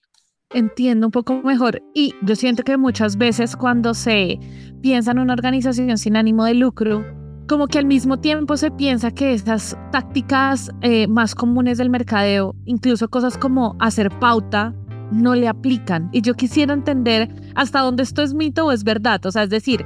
Entiendo 0.51 1.09
un 1.09 1.11
poco 1.11 1.43
mejor 1.43 1.83
y 1.95 2.15
yo 2.23 2.37
siento 2.37 2.63
que 2.63 2.77
muchas 2.77 3.17
veces 3.17 3.57
cuando 3.57 3.95
se 3.95 4.39
piensa 4.81 5.11
en 5.11 5.19
una 5.19 5.33
organización 5.33 5.99
sin 5.99 6.17
ánimo 6.17 6.45
de 6.45 6.55
lucro, 6.55 7.05
como 7.49 7.67
que 7.67 7.79
al 7.79 7.87
mismo 7.87 8.21
tiempo 8.21 8.57
se 8.57 8.71
piensa 8.71 9.11
que 9.11 9.33
estas 9.33 9.77
tácticas 9.93 10.71
eh, 10.83 11.09
más 11.09 11.35
comunes 11.35 11.79
del 11.79 11.91
mercadeo, 11.91 12.55
incluso 12.65 13.09
cosas 13.09 13.39
como 13.39 13.77
hacer 13.81 14.11
pauta, 14.19 14.75
no 15.11 15.35
le 15.35 15.49
aplican. 15.49 16.09
Y 16.13 16.23
yo 16.23 16.35
quisiera 16.35 16.75
entender 16.75 17.29
hasta 17.55 17.81
dónde 17.81 18.03
esto 18.03 18.23
es 18.23 18.35
mito 18.35 18.67
o 18.67 18.73
es 18.73 18.85
verdad. 18.85 19.25
O 19.27 19.33
sea, 19.33 19.45
es 19.45 19.51
decir, 19.51 19.85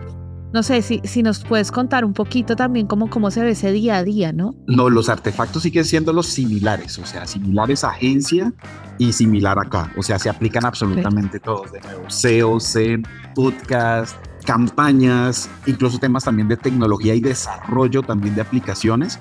no 0.52 0.62
sé 0.62 0.82
si, 0.82 1.00
si 1.04 1.22
nos 1.22 1.44
puedes 1.44 1.70
contar 1.70 2.04
un 2.04 2.12
poquito 2.12 2.56
también 2.56 2.86
cómo, 2.86 3.08
cómo 3.08 3.30
se 3.30 3.42
ve 3.42 3.50
ese 3.50 3.70
día 3.70 3.96
a 3.96 4.04
día, 4.04 4.32
¿no? 4.32 4.54
No, 4.66 4.90
los 4.90 5.08
artefactos 5.08 5.62
siguen 5.62 5.84
siendo 5.84 6.12
los 6.12 6.26
similares, 6.26 6.98
o 6.98 7.06
sea, 7.06 7.26
similares 7.26 7.84
a 7.84 7.90
agencia 7.90 8.52
y 8.98 9.12
similar 9.12 9.58
acá. 9.58 9.92
O 9.96 10.02
sea, 10.02 10.18
se 10.18 10.28
aplican 10.28 10.64
absolutamente 10.64 11.38
todos, 11.38 11.70
de 11.70 11.80
nuevo. 11.80 12.10
SEO, 12.10 12.58
SEM, 12.58 13.04
podcast, 13.34 14.16
campañas, 14.44 15.48
incluso 15.66 15.98
temas 15.98 16.24
también 16.24 16.48
de 16.48 16.56
tecnología 16.56 17.14
y 17.14 17.20
desarrollo 17.20 18.02
también 18.02 18.34
de 18.34 18.42
aplicaciones. 18.42 19.18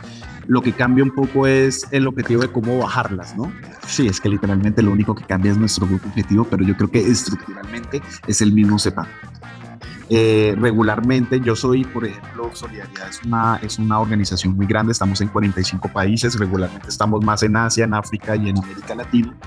Lo 0.47 0.61
que 0.61 0.73
cambia 0.73 1.03
un 1.03 1.11
poco 1.11 1.45
es 1.45 1.87
el 1.91 2.07
objetivo 2.07 2.41
de 2.41 2.51
cómo 2.51 2.79
bajarlas, 2.79 3.37
¿no? 3.37 3.51
Sí, 3.87 4.07
es 4.07 4.19
que 4.19 4.29
literalmente 4.29 4.81
lo 4.81 4.91
único 4.91 5.13
que 5.13 5.23
cambia 5.23 5.51
es 5.51 5.57
nuestro 5.57 5.85
objetivo, 5.85 6.45
pero 6.45 6.63
yo 6.63 6.75
creo 6.75 6.89
que 6.89 6.99
estructuralmente 6.99 8.01
es 8.25 8.41
el 8.41 8.51
mismo 8.51 8.79
CEPA. 8.79 9.07
Eh, 10.11 10.55
regularmente. 10.57 11.39
Yo 11.39 11.55
soy, 11.55 11.85
por 11.85 12.03
ejemplo, 12.03 12.49
Solidaridad 12.53 13.09
es 13.09 13.21
una, 13.23 13.59
es 13.61 13.77
una 13.77 13.99
organización 13.99 14.55
muy 14.55 14.65
grande, 14.65 14.91
estamos 14.91 15.21
en 15.21 15.27
45 15.27 15.87
países, 15.89 16.37
regularmente 16.39 16.89
estamos 16.89 17.23
más 17.23 17.43
en 17.43 17.55
Asia, 17.55 17.83
en 17.83 17.93
África 17.93 18.35
y 18.35 18.49
en 18.49 18.57
América 18.57 18.95
Latina. 18.95 19.37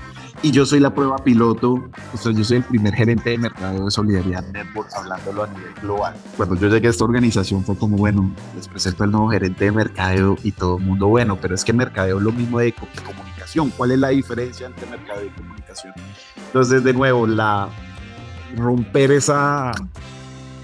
Y 0.41 0.51
yo 0.51 0.65
soy 0.65 0.79
la 0.79 0.93
prueba 0.93 1.17
piloto, 1.17 1.89
yo 2.13 2.43
soy 2.43 2.57
el 2.57 2.63
primer 2.63 2.93
gerente 2.93 3.31
de 3.31 3.37
mercado 3.37 3.85
de 3.85 3.91
Solidaridad 3.91 4.45
Network, 4.51 4.89
hablándolo 4.95 5.43
a 5.43 5.47
nivel 5.47 5.73
global. 5.81 6.15
Cuando 6.37 6.55
yo 6.55 6.69
llegué 6.69 6.87
a 6.87 6.91
esta 6.91 7.03
organización 7.03 7.63
fue 7.63 7.77
como, 7.77 7.97
bueno, 7.97 8.33
les 8.55 8.67
presento 8.69 9.03
el 9.03 9.11
nuevo 9.11 9.29
gerente 9.29 9.65
de 9.65 9.71
mercadeo 9.71 10.37
y 10.43 10.53
todo 10.53 10.77
el 10.77 10.83
mundo, 10.83 11.07
bueno, 11.07 11.37
pero 11.41 11.55
es 11.55 11.65
que 11.65 11.73
mercadeo 11.73 12.17
es 12.17 12.23
lo 12.23 12.31
mismo 12.31 12.59
de 12.59 12.73
comunicación. 12.73 13.69
¿Cuál 13.71 13.91
es 13.91 13.99
la 13.99 14.09
diferencia 14.09 14.67
entre 14.67 14.89
mercadeo 14.89 15.25
y 15.25 15.29
comunicación? 15.29 15.93
Entonces, 16.47 16.83
de 16.83 16.93
nuevo, 16.93 17.27
la 17.27 17.67
romper 18.55 19.11
esa 19.11 19.71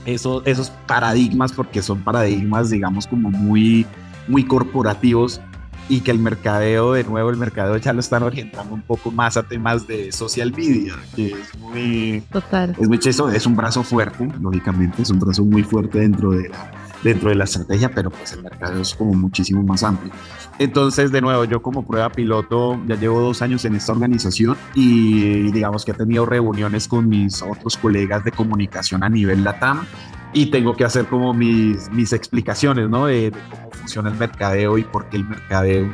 esos 0.05 0.71
paradigmas, 0.87 1.51
porque 1.51 1.81
son 1.81 2.01
paradigmas, 2.03 2.69
digamos, 2.69 3.07
como 3.07 3.29
muy, 3.29 3.85
muy 4.27 4.43
corporativos 4.43 5.41
y 5.89 6.01
que 6.01 6.11
el 6.11 6.19
mercadeo, 6.19 6.93
de 6.93 7.03
nuevo, 7.03 7.31
el 7.31 7.37
mercadeo 7.37 7.75
ya 7.77 7.93
lo 7.93 7.99
están 7.99 8.21
orientando 8.21 8.75
un 8.75 8.83
poco 8.83 9.11
más 9.11 9.37
a 9.37 9.43
temas 9.43 9.87
de 9.87 10.11
social 10.11 10.53
media, 10.55 10.93
que 11.15 11.31
es 11.31 11.57
muy... 11.57 12.23
Total. 12.31 12.75
Es 12.79 12.87
muy 12.87 12.99
chistoso, 12.99 13.31
es 13.31 13.45
un 13.47 13.55
brazo 13.55 13.83
fuerte, 13.83 14.29
lógicamente, 14.39 15.01
es 15.01 15.09
un 15.09 15.19
brazo 15.19 15.43
muy 15.43 15.63
fuerte 15.63 15.99
dentro 15.99 16.31
de 16.31 16.49
la, 16.49 16.71
dentro 17.03 17.29
de 17.29 17.35
la 17.35 17.45
estrategia, 17.45 17.89
pero 17.89 18.09
pues 18.09 18.33
el 18.33 18.43
mercado 18.43 18.81
es 18.81 18.93
como 18.93 19.13
muchísimo 19.13 19.63
más 19.63 19.83
amplio. 19.83 20.11
Entonces, 20.57 21.11
de 21.11 21.21
nuevo, 21.21 21.45
yo 21.45 21.61
como 21.61 21.85
prueba 21.85 22.09
piloto 22.11 22.79
ya 22.87 22.95
llevo 22.95 23.21
dos 23.21 23.41
años 23.41 23.63
en 23.65 23.75
esta 23.75 23.93
organización 23.93 24.57
y 24.75 25.51
digamos 25.51 25.85
que 25.85 25.91
he 25.91 25.93
tenido 25.93 26.25
reuniones 26.25 26.87
con 26.87 27.07
mis 27.07 27.41
otros 27.41 27.77
colegas 27.77 28.23
de 28.23 28.31
comunicación 28.31 29.03
a 29.03 29.09
nivel 29.09 29.43
LATAM 29.43 29.85
y 30.33 30.47
tengo 30.47 30.75
que 30.75 30.85
hacer 30.85 31.05
como 31.05 31.33
mis, 31.33 31.89
mis 31.91 32.13
explicaciones, 32.13 32.89
¿no? 32.89 33.07
De, 33.07 33.31
cómo 33.49 33.71
funciona 33.71 34.09
el 34.09 34.15
mercadeo 34.15 34.77
y 34.77 34.83
por 34.83 35.05
qué 35.09 35.17
el 35.17 35.27
mercadeo 35.27 35.91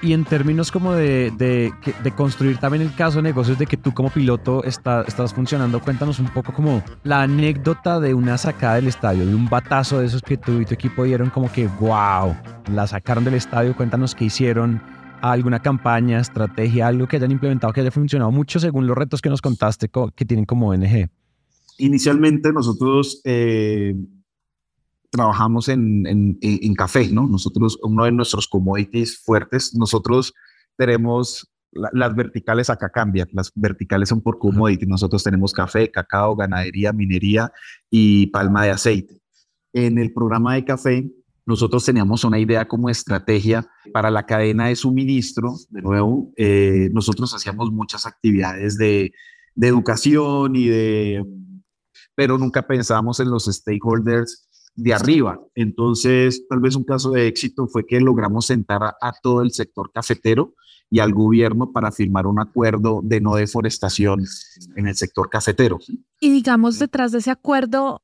y 0.00 0.12
en 0.12 0.24
términos 0.24 0.70
como 0.70 0.92
de, 0.92 1.32
de, 1.36 2.12
construir 2.12 2.58
también 2.58 2.82
el 2.82 2.94
caso 2.94 3.16
de 3.16 3.22
negocios 3.22 3.58
de 3.58 3.66
que 3.66 3.76
tú 3.76 3.92
como 3.92 4.10
piloto 4.10 4.62
está, 4.64 5.02
estás 5.02 5.34
funcionando, 5.34 5.80
cuéntanos 5.80 6.20
un 6.20 6.28
poco 6.28 6.52
como 6.52 6.82
la 7.02 7.22
anécdota 7.22 7.98
de 7.98 8.14
una 8.14 8.38
sacada 8.38 8.76
del 8.76 8.86
estadio, 8.86 9.26
de 9.26 9.34
un 9.34 9.48
batazo 9.48 9.98
de 9.98 10.06
esos 10.06 10.22
que 10.22 10.36
tú 10.36 10.60
y 10.60 10.66
tu 10.66 10.74
equipo 10.74 11.04
dieron 11.04 11.30
como 11.30 11.50
que, 11.50 11.66
wow, 11.66 12.36
la 12.72 12.86
sacaron 12.86 13.24
del 13.24 13.34
estadio, 13.34 13.76
cuéntanos 13.76 14.14
qué 14.14 14.26
hicieron, 14.26 14.80
alguna 15.20 15.60
campaña, 15.60 16.20
estrategia, 16.20 16.86
algo 16.86 17.08
que 17.08 17.16
hayan 17.16 17.32
implementado 17.32 17.72
que 17.72 17.80
haya 17.80 17.90
funcionado 17.90 18.30
mucho 18.30 18.60
según 18.60 18.86
los 18.86 18.96
retos 18.96 19.20
que 19.20 19.30
nos 19.30 19.42
contaste 19.42 19.90
que 20.14 20.24
tienen 20.24 20.44
como 20.44 20.68
ONG. 20.68 21.08
Inicialmente 21.78 22.52
nosotros... 22.52 23.20
Eh 23.24 23.96
trabajamos 25.12 25.68
en, 25.68 26.06
en, 26.06 26.74
café, 26.74 27.08
¿no? 27.08 27.26
Nosotros, 27.28 27.78
uno 27.82 28.06
de 28.06 28.12
nuestros 28.12 28.48
commodities 28.48 29.18
fuertes, 29.22 29.74
nosotros 29.74 30.32
tenemos 30.76 31.52
las 31.70 32.14
verticales 32.14 32.70
acá 32.70 32.90
cambian, 32.90 33.28
las 33.32 33.50
verticales 33.54 34.08
son 34.08 34.22
por 34.22 34.38
commodity, 34.38 34.86
nosotros 34.86 35.22
tenemos 35.22 35.52
café, 35.52 35.90
cacao, 35.90 36.34
ganadería, 36.34 36.92
minería 36.92 37.52
y 37.90 38.26
palma 38.28 38.64
de 38.64 38.70
aceite. 38.70 39.20
En 39.74 39.98
el 39.98 40.12
programa 40.12 40.54
de 40.54 40.64
café, 40.64 41.10
nosotros 41.44 41.84
teníamos 41.84 42.24
una 42.24 42.38
idea 42.38 42.66
como 42.66 42.88
estrategia 42.88 43.66
para 43.92 44.10
la 44.10 44.24
cadena 44.24 44.68
de 44.68 44.76
suministro, 44.76 45.54
de 45.68 45.82
nuevo, 45.82 46.32
eh, 46.36 46.88
nosotros 46.92 47.34
hacíamos 47.34 47.70
muchas 47.70 48.06
actividades 48.06 48.78
de, 48.78 49.12
de 49.54 49.68
educación 49.68 50.56
y 50.56 50.68
de, 50.68 51.24
pero 52.14 52.38
nunca 52.38 52.66
pensábamos 52.66 53.20
en 53.20 53.30
los 53.30 53.44
stakeholders 53.44 54.48
de 54.74 54.94
arriba. 54.94 55.40
Entonces, 55.54 56.46
tal 56.48 56.60
vez 56.60 56.76
un 56.76 56.84
caso 56.84 57.10
de 57.10 57.26
éxito 57.26 57.66
fue 57.66 57.86
que 57.86 58.00
logramos 58.00 58.46
sentar 58.46 58.82
a, 58.82 59.12
todo 59.22 59.42
el 59.42 59.52
sector 59.52 59.90
cafetero 59.92 60.54
y 60.90 61.00
al 61.00 61.12
gobierno 61.12 61.72
para 61.72 61.92
firmar 61.92 62.26
un 62.26 62.40
acuerdo 62.40 63.00
de 63.02 63.20
no 63.20 63.34
deforestación 63.34 64.24
en 64.76 64.86
el 64.86 64.94
sector 64.94 65.28
cafetero. 65.30 65.78
Y 66.20 66.30
digamos, 66.30 66.78
detrás 66.78 67.12
de 67.12 67.18
ese 67.18 67.30
acuerdo, 67.30 68.02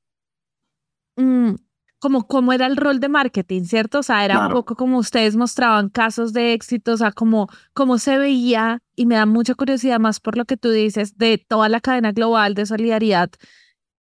mm, 1.16 1.54
como 1.98 2.26
cómo 2.26 2.52
era 2.52 2.66
el 2.66 2.76
rol 2.76 3.00
de 3.00 3.08
marketing, 3.08 3.64
¿cierto? 3.64 3.98
O 3.98 4.02
sea, 4.02 4.24
era 4.24 4.46
un 4.46 4.52
poco 4.52 4.76
como 4.76 4.98
ustedes 4.98 5.36
mostraban 5.36 5.88
casos 5.88 6.32
de 6.32 6.52
éxito, 6.52 6.92
o 6.92 6.96
sea, 6.96 7.12
como 7.12 7.48
cómo 7.74 7.98
se 7.98 8.18
veía, 8.18 8.82
y 8.94 9.06
me 9.06 9.16
da 9.16 9.26
mucha 9.26 9.54
curiosidad 9.54 9.98
más 9.98 10.20
por 10.20 10.36
lo 10.36 10.44
que 10.44 10.56
tú 10.56 10.70
dices, 10.70 11.18
de 11.18 11.44
toda 11.46 11.68
la 11.68 11.80
cadena 11.80 12.12
global 12.12 12.54
de 12.54 12.66
solidaridad 12.66 13.30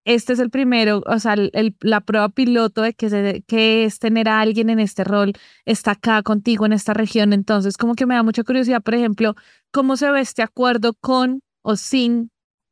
este 0.04 0.32
es 0.32 0.38
el 0.38 0.50
primero, 0.50 1.02
o 1.06 1.18
sea, 1.18 1.34
la 1.80 2.00
prueba 2.00 2.28
piloto 2.30 2.82
de 2.82 2.94
que, 2.94 3.44
que 3.46 3.84
es 3.84 3.98
tener 3.98 4.28
a 4.28 4.40
alguien 4.40 4.70
en 4.70 4.80
este 4.80 5.04
rol, 5.04 5.32
está 5.64 5.92
acá 5.92 6.22
contigo 6.22 6.64
en 6.66 6.72
esta 6.72 6.94
región. 6.94 7.32
Entonces, 7.32 7.76
como 7.76 7.94
que 7.94 8.06
me 8.06 8.14
da 8.14 8.22
mucha 8.22 8.42
curiosidad, 8.44 8.82
por 8.82 8.94
ejemplo, 8.94 9.34
cómo 9.70 9.96
se 9.96 10.10
ve 10.10 10.20
este 10.20 10.42
acuerdo 10.42 10.94
con 10.94 11.42
o 11.62 11.76
sin 11.76 12.30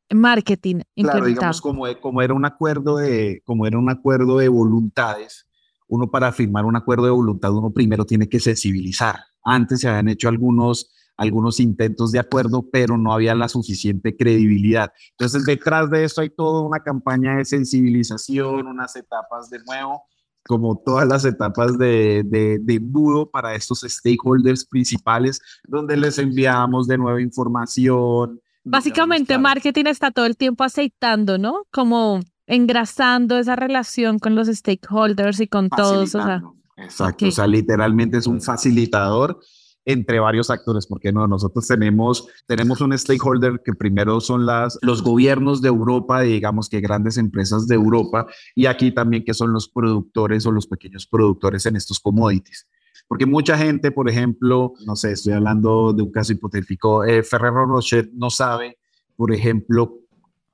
marketing 0.09 0.81
Claro, 0.95 1.25
digamos, 1.25 1.61
como, 1.61 1.85
como, 1.99 2.21
era 2.21 2.33
un 2.33 2.45
acuerdo 2.45 2.97
de, 2.97 3.41
como 3.45 3.67
era 3.67 3.77
un 3.77 3.89
acuerdo 3.89 4.37
de 4.37 4.47
voluntades, 4.47 5.47
uno 5.87 6.09
para 6.09 6.31
firmar 6.31 6.65
un 6.65 6.75
acuerdo 6.75 7.05
de 7.05 7.11
voluntad, 7.11 7.53
uno 7.53 7.71
primero 7.71 8.05
tiene 8.05 8.27
que 8.27 8.39
sensibilizar. 8.39 9.19
Antes 9.43 9.81
se 9.81 9.89
habían 9.89 10.09
hecho 10.09 10.29
algunos 10.29 10.91
algunos 11.17 11.59
intentos 11.59 12.11
de 12.11 12.19
acuerdo, 12.19 12.69
pero 12.71 12.97
no 12.97 13.11
había 13.11 13.35
la 13.35 13.49
suficiente 13.49 14.15
credibilidad. 14.15 14.91
Entonces, 15.11 15.45
detrás 15.45 15.89
de 15.89 16.03
esto 16.03 16.21
hay 16.21 16.29
toda 16.29 16.61
una 16.61 16.79
campaña 16.81 17.37
de 17.37 17.45
sensibilización, 17.45 18.67
unas 18.67 18.95
etapas 18.95 19.49
de 19.49 19.59
nuevo, 19.65 20.03
como 20.45 20.77
todas 20.77 21.07
las 21.07 21.25
etapas 21.25 21.77
de, 21.77 22.23
de, 22.25 22.59
de 22.61 22.73
embudo 22.75 23.29
para 23.29 23.55
estos 23.55 23.81
stakeholders 23.81 24.65
principales, 24.65 25.41
donde 25.67 25.97
les 25.97 26.17
enviamos 26.19 26.87
de 26.87 26.97
nuevo 26.97 27.19
información. 27.19 28.39
Básicamente, 28.63 29.37
marketing 29.37 29.85
está 29.87 30.11
todo 30.11 30.25
el 30.25 30.37
tiempo 30.37 30.63
aceitando, 30.63 31.37
¿no? 31.37 31.63
Como 31.71 32.19
engrasando 32.45 33.37
esa 33.37 33.55
relación 33.55 34.19
con 34.19 34.35
los 34.35 34.47
stakeholders 34.47 35.39
y 35.41 35.47
con 35.47 35.69
todos. 35.69 36.15
O 36.15 36.23
sea, 36.23 36.41
Exacto, 36.77 37.27
o 37.27 37.31
sea, 37.31 37.47
literalmente 37.47 38.17
es 38.17 38.27
un 38.27 38.39
facilitador 38.39 39.39
entre 39.87 40.19
varios 40.19 40.49
actores, 40.49 40.85
porque 40.85 41.13
no, 41.13 41.25
nosotros 41.27 41.65
tenemos, 41.65 42.27
tenemos 42.45 42.81
un 42.81 42.95
stakeholder 42.95 43.61
que 43.63 43.71
primero 43.73 44.19
son 44.19 44.45
las, 44.45 44.77
los 44.81 45.01
gobiernos 45.01 45.61
de 45.61 45.69
Europa, 45.69 46.19
digamos 46.21 46.67
que 46.67 46.81
grandes 46.81 47.17
empresas 47.17 47.67
de 47.67 47.75
Europa, 47.75 48.27
y 48.53 48.65
aquí 48.65 48.91
también 48.91 49.23
que 49.23 49.33
son 49.33 49.53
los 49.53 49.69
productores 49.69 50.45
o 50.45 50.51
los 50.51 50.67
pequeños 50.67 51.07
productores 51.07 51.65
en 51.65 51.77
estos 51.77 52.01
commodities. 52.01 52.67
Porque 53.07 53.25
mucha 53.25 53.57
gente, 53.57 53.91
por 53.91 54.09
ejemplo, 54.09 54.73
no 54.85 54.97
sé, 54.97 55.13
estoy 55.13 55.31
hablando 55.31 55.93
de 55.93 56.03
un 56.03 56.11
caso 56.11 56.33
hipotético, 56.33 57.05
eh, 57.05 57.23
Ferrero 57.23 57.65
Rocher 57.65 58.09
no 58.13 58.29
sabe, 58.29 58.77
por 59.15 59.33
ejemplo, 59.33 60.01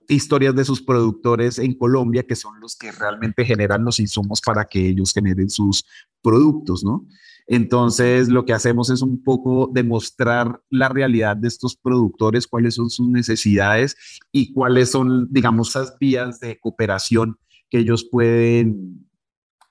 historias 0.08 0.54
de 0.54 0.64
sus 0.64 0.84
productores 0.84 1.58
en 1.58 1.74
Colombia, 1.74 2.22
que 2.22 2.36
son 2.36 2.60
los 2.60 2.76
que 2.76 2.92
realmente 2.92 3.44
generan 3.46 3.84
los 3.84 4.00
insumos 4.00 4.42
para 4.42 4.66
que 4.66 4.90
ellos 4.90 5.12
generen 5.12 5.50
sus 5.50 5.86
productos, 6.22 6.84
¿no? 6.84 7.08
Entonces, 7.48 8.30
lo 8.30 8.46
que 8.46 8.54
hacemos 8.54 8.90
es 8.90 9.02
un 9.02 9.22
poco 9.24 9.70
demostrar 9.74 10.62
la 10.70 10.90
realidad 10.90 11.36
de 11.36 11.48
estos 11.48 11.76
productores, 11.76 12.48
cuáles 12.48 12.76
son 12.76 12.90
sus 12.90 13.08
necesidades 13.08 13.96
y 14.32 14.54
cuáles 14.54 14.92
son, 14.92 15.28
digamos, 15.32 15.70
esas 15.70 15.98
vías 16.00 16.40
de 16.40 16.60
cooperación 16.60 17.38
que 17.70 17.80
ellos 17.80 18.08
pueden 18.10 19.08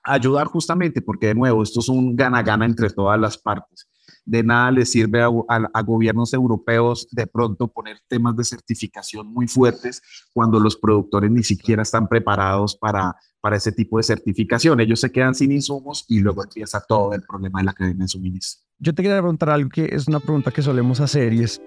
ayudar 0.03 0.47
justamente, 0.47 1.01
porque 1.01 1.27
de 1.27 1.35
nuevo, 1.35 1.63
esto 1.63 1.79
es 1.79 1.89
un 1.89 2.15
gana-gana 2.15 2.65
entre 2.65 2.89
todas 2.89 3.19
las 3.19 3.37
partes. 3.37 3.87
De 4.25 4.41
nada 4.41 4.71
les 4.71 4.89
sirve 4.89 5.21
a, 5.21 5.81
gobiernos 5.81 6.33
europeos 6.33 7.07
de 7.11 7.27
pronto 7.27 7.67
poner 7.67 7.99
temas 8.07 8.35
de 8.37 8.43
certificación 8.43 9.27
muy 9.27 9.47
fuertes 9.47 10.01
cuando 10.33 10.59
los 10.59 10.77
productores 10.77 11.29
ni 11.29 11.43
siquiera 11.43 11.81
están 11.81 12.07
preparados 12.07 12.75
para, 12.75 13.15
para 13.41 13.57
ese 13.57 13.71
tipo 13.71 13.97
de 13.97 14.03
certificación. 14.03 14.79
Ellos 14.79 15.01
se 15.01 15.11
quedan 15.11 15.35
sin 15.35 15.51
insumos 15.51 16.05
y 16.07 16.19
luego 16.19 16.43
empieza 16.43 16.81
todo 16.87 17.13
el 17.13 17.23
problema 17.23 17.59
de 17.59 17.65
la 17.65 17.73
cadena 17.73 18.05
de 18.05 18.07
suministro. 18.07 18.63
Yo 18.79 18.93
te 18.93 19.03
quería 19.03 19.17
preguntar 19.17 19.49
algo 19.49 19.69
que 19.69 19.89
es 19.91 20.07
una 20.07 20.19
pregunta 20.19 20.51
que 20.51 20.61
solemos 20.61 21.01
hacer 21.01 21.33
y 21.33 21.43
es, 21.43 21.61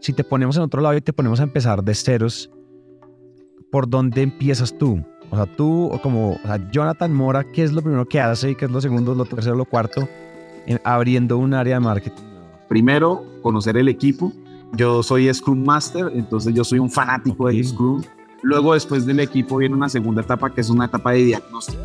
si 0.00 0.12
te 0.12 0.24
ponemos 0.24 0.56
en 0.56 0.62
otro 0.62 0.80
lado 0.80 0.96
y 0.96 1.00
te 1.00 1.12
ponemos 1.12 1.38
a 1.40 1.44
empezar 1.44 1.84
de 1.84 1.94
ceros, 1.94 2.50
¿por 3.70 3.88
dónde 3.88 4.22
empiezas 4.22 4.76
tú? 4.76 5.04
O 5.30 5.36
sea, 5.36 5.46
tú, 5.46 5.90
como 6.02 6.32
o 6.32 6.42
sea, 6.42 6.70
Jonathan 6.70 7.12
Mora, 7.12 7.44
¿qué 7.52 7.64
es 7.64 7.72
lo 7.72 7.82
primero 7.82 8.06
que 8.06 8.20
hace 8.20 8.50
y 8.50 8.54
qué 8.54 8.66
es 8.66 8.70
lo 8.70 8.80
segundo, 8.80 9.14
lo 9.14 9.24
tercero, 9.24 9.56
lo 9.56 9.64
cuarto, 9.64 10.08
en, 10.66 10.80
abriendo 10.84 11.38
un 11.38 11.54
área 11.54 11.76
de 11.76 11.80
marketing? 11.80 12.22
Primero, 12.68 13.24
conocer 13.42 13.76
el 13.76 13.88
equipo. 13.88 14.32
Yo 14.72 15.02
soy 15.02 15.32
Scrum 15.32 15.64
Master, 15.64 16.10
entonces 16.12 16.52
yo 16.54 16.64
soy 16.64 16.78
un 16.78 16.90
fanático 16.90 17.48
de 17.48 17.62
Scrum. 17.62 18.02
Luego, 18.42 18.74
después 18.74 19.06
del 19.06 19.20
equipo, 19.20 19.56
viene 19.56 19.74
una 19.74 19.88
segunda 19.88 20.22
etapa 20.22 20.50
que 20.50 20.60
es 20.60 20.68
una 20.68 20.84
etapa 20.84 21.12
de 21.12 21.24
diagnóstico. 21.24 21.82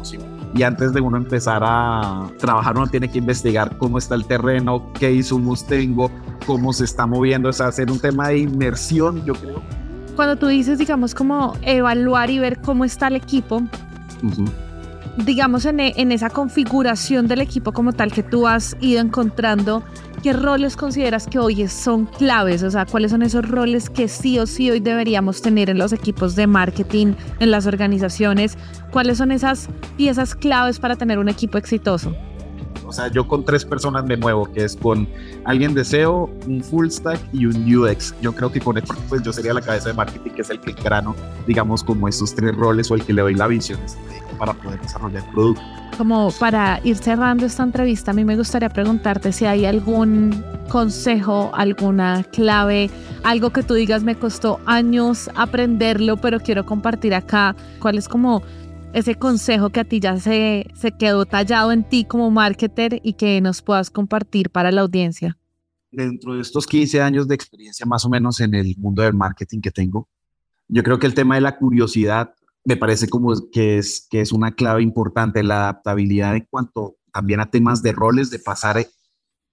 Y 0.53 0.63
antes 0.63 0.93
de 0.93 0.99
uno 0.99 1.17
empezar 1.17 1.61
a 1.63 2.29
trabajar, 2.37 2.75
uno 2.75 2.87
tiene 2.87 3.09
que 3.09 3.19
investigar 3.19 3.77
cómo 3.77 3.97
está 3.97 4.15
el 4.15 4.25
terreno, 4.25 4.91
qué 4.99 5.13
insumos 5.13 5.65
tengo, 5.65 6.11
cómo 6.45 6.73
se 6.73 6.83
está 6.83 7.07
moviendo. 7.07 7.49
Es 7.49 7.61
hacer 7.61 7.89
un 7.89 7.99
tema 7.99 8.29
de 8.29 8.39
inmersión, 8.39 9.23
yo 9.23 9.33
creo 9.33 9.61
cuando 10.15 10.35
tú 10.35 10.47
dices, 10.47 10.77
digamos, 10.77 11.15
como 11.15 11.55
evaluar 11.61 12.29
y 12.29 12.39
ver 12.39 12.59
cómo 12.61 12.85
está 12.85 13.07
el 13.07 13.15
equipo, 13.15 13.63
digamos, 15.17 15.65
en, 15.65 15.79
en, 15.79 16.11
esa 16.11 16.29
configuración 16.29 17.27
del 17.27 17.41
equipo 17.41 17.71
como 17.71 17.93
tal 17.93 18.11
que 18.11 18.23
tú 18.23 18.47
has 18.47 18.75
ido 18.79 19.01
encontrando, 19.01 19.83
¿qué 20.23 20.33
roles 20.33 20.75
consideras 20.75 21.27
que 21.27 21.39
hoy 21.39 21.67
son 21.67 22.05
claves? 22.05 22.63
O 22.63 22.71
sea, 22.71 22.85
¿cuáles 22.85 23.11
son 23.11 23.21
esos 23.21 23.47
roles 23.47 23.89
que 23.89 24.07
sí 24.07 24.39
o 24.39 24.45
sí 24.45 24.71
hoy 24.71 24.79
deberíamos 24.79 25.41
tener 25.41 25.69
en 25.69 25.77
los 25.77 25.93
equipos 25.93 26.35
de 26.35 26.47
marketing, 26.47 27.13
en 27.39 27.51
las 27.51 27.65
organizaciones? 27.65 28.57
¿Cuáles 28.91 29.17
son 29.17 29.31
esas 29.31 29.69
piezas 29.97 30.35
claves 30.35 30.79
para 30.79 30.95
tener 30.95 31.19
un 31.19 31.29
equipo 31.29 31.57
exitoso? 31.57 32.15
O 32.91 32.93
sea, 32.93 33.07
yo 33.07 33.25
con 33.25 33.45
tres 33.45 33.63
personas 33.63 34.03
me 34.03 34.17
muevo, 34.17 34.51
que 34.51 34.65
es 34.65 34.75
con 34.75 35.07
alguien 35.45 35.73
de 35.73 35.85
SEO, 35.85 36.29
un 36.45 36.61
full 36.61 36.89
stack 36.89 37.21
y 37.31 37.45
un 37.45 37.73
UX. 37.73 38.13
Yo 38.21 38.35
creo 38.35 38.51
que 38.51 38.59
con 38.59 38.77
esto, 38.77 38.93
pues 39.07 39.23
yo 39.23 39.31
sería 39.31 39.53
la 39.53 39.61
cabeza 39.61 39.87
de 39.87 39.93
marketing, 39.93 40.31
que 40.31 40.41
es 40.41 40.49
el 40.49 40.59
que 40.59 40.73
grano, 40.73 41.15
digamos, 41.47 41.85
como 41.85 42.09
esos 42.09 42.35
tres 42.35 42.53
roles 42.53 42.91
o 42.91 42.95
el 42.95 43.05
que 43.05 43.13
le 43.13 43.21
doy 43.21 43.35
la 43.35 43.47
visión 43.47 43.79
para 44.37 44.51
poder 44.51 44.81
desarrollar 44.81 45.23
el 45.23 45.33
producto. 45.33 45.61
Como 45.97 46.33
para 46.37 46.81
ir 46.83 46.97
cerrando 46.97 47.45
esta 47.45 47.63
entrevista, 47.63 48.11
a 48.11 48.13
mí 48.13 48.25
me 48.25 48.35
gustaría 48.35 48.67
preguntarte 48.67 49.31
si 49.31 49.45
hay 49.45 49.65
algún 49.65 50.43
consejo, 50.67 51.49
alguna 51.53 52.25
clave, 52.25 52.89
algo 53.23 53.51
que 53.51 53.63
tú 53.63 53.73
digas 53.73 54.03
me 54.03 54.15
costó 54.15 54.59
años 54.65 55.29
aprenderlo, 55.35 56.17
pero 56.17 56.41
quiero 56.41 56.65
compartir 56.65 57.15
acá. 57.15 57.55
¿Cuál 57.79 57.97
es 57.97 58.09
como 58.09 58.43
ese 58.93 59.15
consejo 59.15 59.69
que 59.69 59.79
a 59.79 59.83
ti 59.83 59.99
ya 59.99 60.17
se, 60.17 60.67
se 60.75 60.91
quedó 60.91 61.25
tallado 61.25 61.71
en 61.71 61.83
ti 61.83 62.05
como 62.05 62.29
marketer 62.31 62.99
y 63.03 63.13
que 63.13 63.41
nos 63.41 63.61
puedas 63.61 63.89
compartir 63.89 64.49
para 64.49 64.71
la 64.71 64.81
audiencia? 64.81 65.37
Dentro 65.91 66.35
de 66.35 66.41
estos 66.41 66.65
15 66.67 67.01
años 67.01 67.27
de 67.27 67.35
experiencia 67.35 67.85
más 67.85 68.05
o 68.05 68.09
menos 68.09 68.39
en 68.39 68.55
el 68.55 68.75
mundo 68.77 69.01
del 69.01 69.13
marketing 69.13 69.61
que 69.61 69.71
tengo, 69.71 70.07
yo 70.67 70.83
creo 70.83 70.99
que 70.99 71.07
el 71.07 71.13
tema 71.13 71.35
de 71.35 71.41
la 71.41 71.57
curiosidad 71.57 72.33
me 72.63 72.77
parece 72.77 73.09
como 73.09 73.33
que 73.51 73.77
es, 73.77 74.07
que 74.09 74.21
es 74.21 74.31
una 74.31 74.51
clave 74.51 74.83
importante, 74.83 75.43
la 75.43 75.63
adaptabilidad 75.63 76.35
en 76.35 76.47
cuanto 76.49 76.95
también 77.11 77.39
a 77.39 77.49
temas 77.49 77.81
de 77.81 77.91
roles, 77.91 78.29
de 78.29 78.39
pasar 78.39 78.85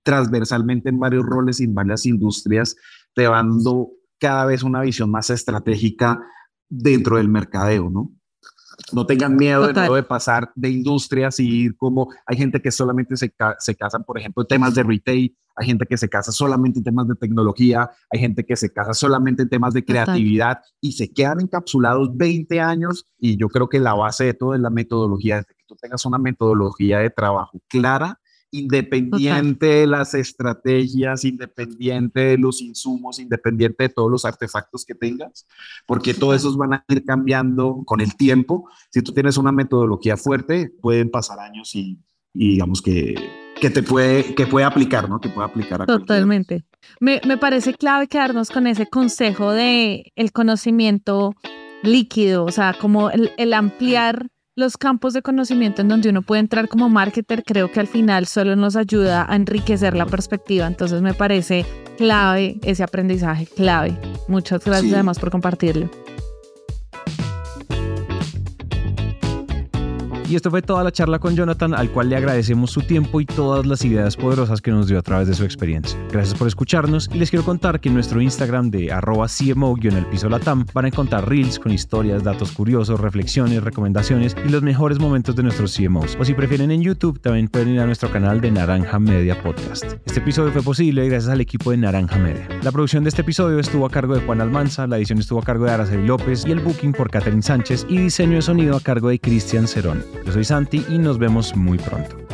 transversalmente 0.03 0.89
en 0.89 0.99
varios 0.99 1.25
roles 1.25 1.61
y 1.61 1.65
en 1.65 1.75
varias 1.75 2.07
industrias, 2.07 2.77
te 3.15 3.25
dando 3.25 3.91
cada 4.19 4.45
vez 4.45 4.63
una 4.63 4.83
visión 4.83 5.11
más 5.11 5.31
estratégica 5.31 6.21
dentro 6.69 7.17
del 7.17 7.29
mercadeo, 7.29 7.91
¿no? 7.91 8.13
No 8.93 9.07
tengan 9.07 9.37
miedo 9.37 9.67
de, 9.67 10.03
pasar 10.03 10.51
de 10.55 10.71
industrias 10.71 11.41
y 11.41 11.49
ir 11.49 11.77
como 11.77 12.09
hay 12.27 12.37
gente 12.37 12.61
que 12.63 12.71
solamente 12.71 13.17
se, 13.17 13.33
se 13.59 13.75
casan, 13.75 14.05
por 14.05 14.19
ejemplo, 14.19 14.43
en 14.43 14.49
temas 14.49 14.75
de 14.75 14.83
retail, 14.83 15.37
hay 15.57 15.67
gente 15.67 15.87
que 15.87 15.97
se 15.97 16.09
casa 16.09 16.31
solamente 16.31 16.79
en 16.79 16.85
temas 16.85 17.09
de 17.09 17.17
tecnología, 17.17 17.91
hay 18.11 18.21
gente 18.21 18.45
que 18.45 18.57
se 18.57 18.73
casa 18.73 18.95
solamente 18.95 19.43
en 19.43 19.49
temas 19.49 19.75
de 19.75 19.85
creatividad 19.85 20.61
y 20.81 20.93
se 20.93 21.13
quedan 21.13 21.41
encapsulados 21.41 22.17
20 22.17 22.61
años 22.61 23.07
y 23.19 23.37
yo 23.37 23.49
creo 23.49 23.69
que 23.69 23.81
la 23.81 23.95
base 23.95 24.25
de 24.25 24.35
todo 24.35 24.55
es 24.55 24.61
la 24.61 24.71
metodología, 24.71 25.43
que 25.43 25.55
tú 25.67 25.75
tengas 25.75 26.07
una 26.07 26.19
metodología 26.19 26.99
de 27.01 27.11
trabajo 27.11 27.61
clara 27.69 28.21
independiente 28.51 29.67
de 29.67 29.87
las 29.87 30.15
estrategias, 30.15 31.25
independiente 31.25 32.21
de 32.21 32.39
los 32.39 32.63
insumos, 32.63 33.19
independiente 33.19 33.85
de 33.85 33.89
todos 33.91 34.11
los 34.11 34.25
artefactos 34.25 34.85
que 34.85 34.95
tengas, 34.95 35.47
porque 35.87 36.15
todos 36.15 36.37
esos 36.37 36.57
van 36.57 36.75
a 36.75 36.85
ir 36.89 37.05
cambiando 37.05 37.83
con 37.85 38.01
el 38.01 38.17
tiempo. 38.17 38.69
Si 38.91 39.03
tú 39.03 39.13
tienes 39.13 39.37
una 39.37 39.53
metodología 39.53 40.17
fuerte, 40.17 40.73
pueden 40.81 41.11
pasar 41.11 41.39
años 41.41 41.75
y, 41.75 41.99
digamos 42.33 42.81
que, 42.81 43.15
que 43.61 43.71
te 43.71 43.83
puede, 43.83 44.35
que 44.35 44.47
puede 44.47 44.65
aplicar, 44.65 45.09
¿no? 45.09 45.21
Que 45.21 45.29
puede 45.29 45.49
aplicar 45.49 45.83
a 45.83 45.87
Totalmente. 45.87 46.65
Me, 47.01 47.21
me, 47.27 47.37
parece 47.37 47.75
clave 47.75 48.07
quedarnos 48.07 48.51
con 48.51 48.67
ese 48.67 48.87
consejo 48.87 49.53
de 49.53 50.13
el 50.17 50.33
conocimiento 50.33 51.35
líquido, 51.83 52.45
o 52.45 52.53
sea, 52.53 52.75
como 52.79 53.11
el, 53.11 53.33
el 53.37 53.53
ampliar 53.53 54.31
los 54.59 54.77
campos 54.77 55.13
de 55.13 55.23
conocimiento 55.23 55.83
en 55.83 55.89
donde 55.89 56.09
uno 56.09 56.21
puede 56.21 56.41
entrar 56.41 56.69
como 56.69 56.89
marketer, 56.89 57.45
creo 57.45 57.71
que 57.71 57.79
al 57.79 57.87
final 57.87 58.27
solo 58.27 58.57
nos 58.57 58.75
ayuda 58.75 59.25
a 59.31 59.37
enriquecer 59.37 59.95
la 59.95 60.05
perspectiva. 60.05 60.67
Entonces 60.67 61.01
me 61.01 61.15
parece 61.15 61.65
clave 61.97 62.59
ese 62.65 62.83
aprendizaje, 62.83 63.47
clave. 63.47 63.97
Muchas 64.27 64.65
gracias 64.65 64.93
además 64.93 65.21
por 65.21 65.31
compartirlo. 65.31 65.89
Y 70.29 70.37
esto 70.37 70.51
fue 70.51 70.61
toda 70.61 70.85
la 70.85 70.93
charla 70.93 71.19
con 71.19 71.35
Jonathan, 71.35 71.73
al 71.73 71.91
cual 71.91 72.11
le 72.11 72.17
agradecemos 72.17 72.71
su 72.71 72.83
tiempo 72.83 73.19
y 73.19 73.25
todas 73.25 73.65
las 73.65 73.83
ideas 73.83 74.15
poderosas 74.15 74.61
que 74.61 74.71
nos 74.71 74.87
dio 74.87 74.99
a 74.99 75.03
través 75.03 75.27
de 75.27 75.33
su 75.33 75.43
experiencia. 75.43 75.99
Gracias 76.13 76.39
por 76.39 76.47
escucharnos 76.47 77.09
y 77.15 77.19
les 77.19 77.31
quiero 77.31 77.47
contar 77.47 77.81
que 77.81 77.89
en 77.89 77.95
nuestro 77.95 78.21
Instagram 78.21 78.71
de 78.71 78.93
arroba 78.93 79.27
CMO-el 79.27 80.07
piso 80.07 80.29
latam 80.29 80.67
van 80.75 80.85
a 80.85 80.89
encontrar 80.89 81.27
reels 81.27 81.59
con 81.59 81.73
historias, 81.73 82.23
datos 82.25 82.53
curiosos, 82.53 83.01
reflexiones, 83.01 83.63
recomendaciones 83.63 84.37
y 84.45 84.51
los 84.51 84.63
mejores 84.63 84.99
momentos 84.99 85.35
de 85.35 85.45
nuestros 85.45 85.75
CMOs. 85.75 86.19
O 86.21 86.25
si 86.27 86.35
prefieren 86.35 86.71
en 86.73 86.83
YouTube, 86.83 87.21
también 87.21 87.49
pueden 87.49 87.71
ir 87.71 87.81
a 87.81 87.87
nuestro 87.87 88.13
canal 88.13 88.43
de 88.43 88.51
Naranja 88.51 88.99
Media 88.99 89.43
Podcast. 89.43 89.85
Este 90.05 90.21
episodio 90.21 90.53
fue 90.53 90.63
posible 90.63 91.09
gracias 91.09 91.33
al 91.33 91.41
equipo 91.41 91.71
de 91.71 91.79
Naranja 91.79 92.19
Media. 92.19 92.47
La 92.63 92.71
producción 92.71 93.03
de 93.03 93.09
este 93.09 93.23
episodio 93.23 93.59
estuvo 93.59 93.87
a 93.87 93.91
cargo 93.91 94.15
de 94.15 94.21
Juan 94.21 94.43
Almanza, 94.43 94.87
la 94.87 94.99
edición 94.99 95.21
estuvo 95.21 95.39
a 95.39 95.43
cargo 95.43 95.65
de 95.65 95.71
Araceli 95.71 96.07
López 96.07 96.45
y 96.47 96.53
el 96.53 96.61
booking 96.61 96.93
por 96.93 97.11
Catherine 97.11 97.43
Sánchez 97.43 97.87
y 97.89 97.97
diseño 97.97 98.35
de 98.35 98.43
sonido 98.43 98.77
a 98.77 98.81
cargo 98.81 99.09
de 99.09 99.19
Cristian 99.19 99.67
Cerón. 99.67 100.18
Yo 100.25 100.33
soy 100.33 100.45
Santi 100.45 100.85
y 100.89 100.99
nos 100.99 101.19
vemos 101.19 101.57
muy 101.57 101.79
pronto. 101.79 102.28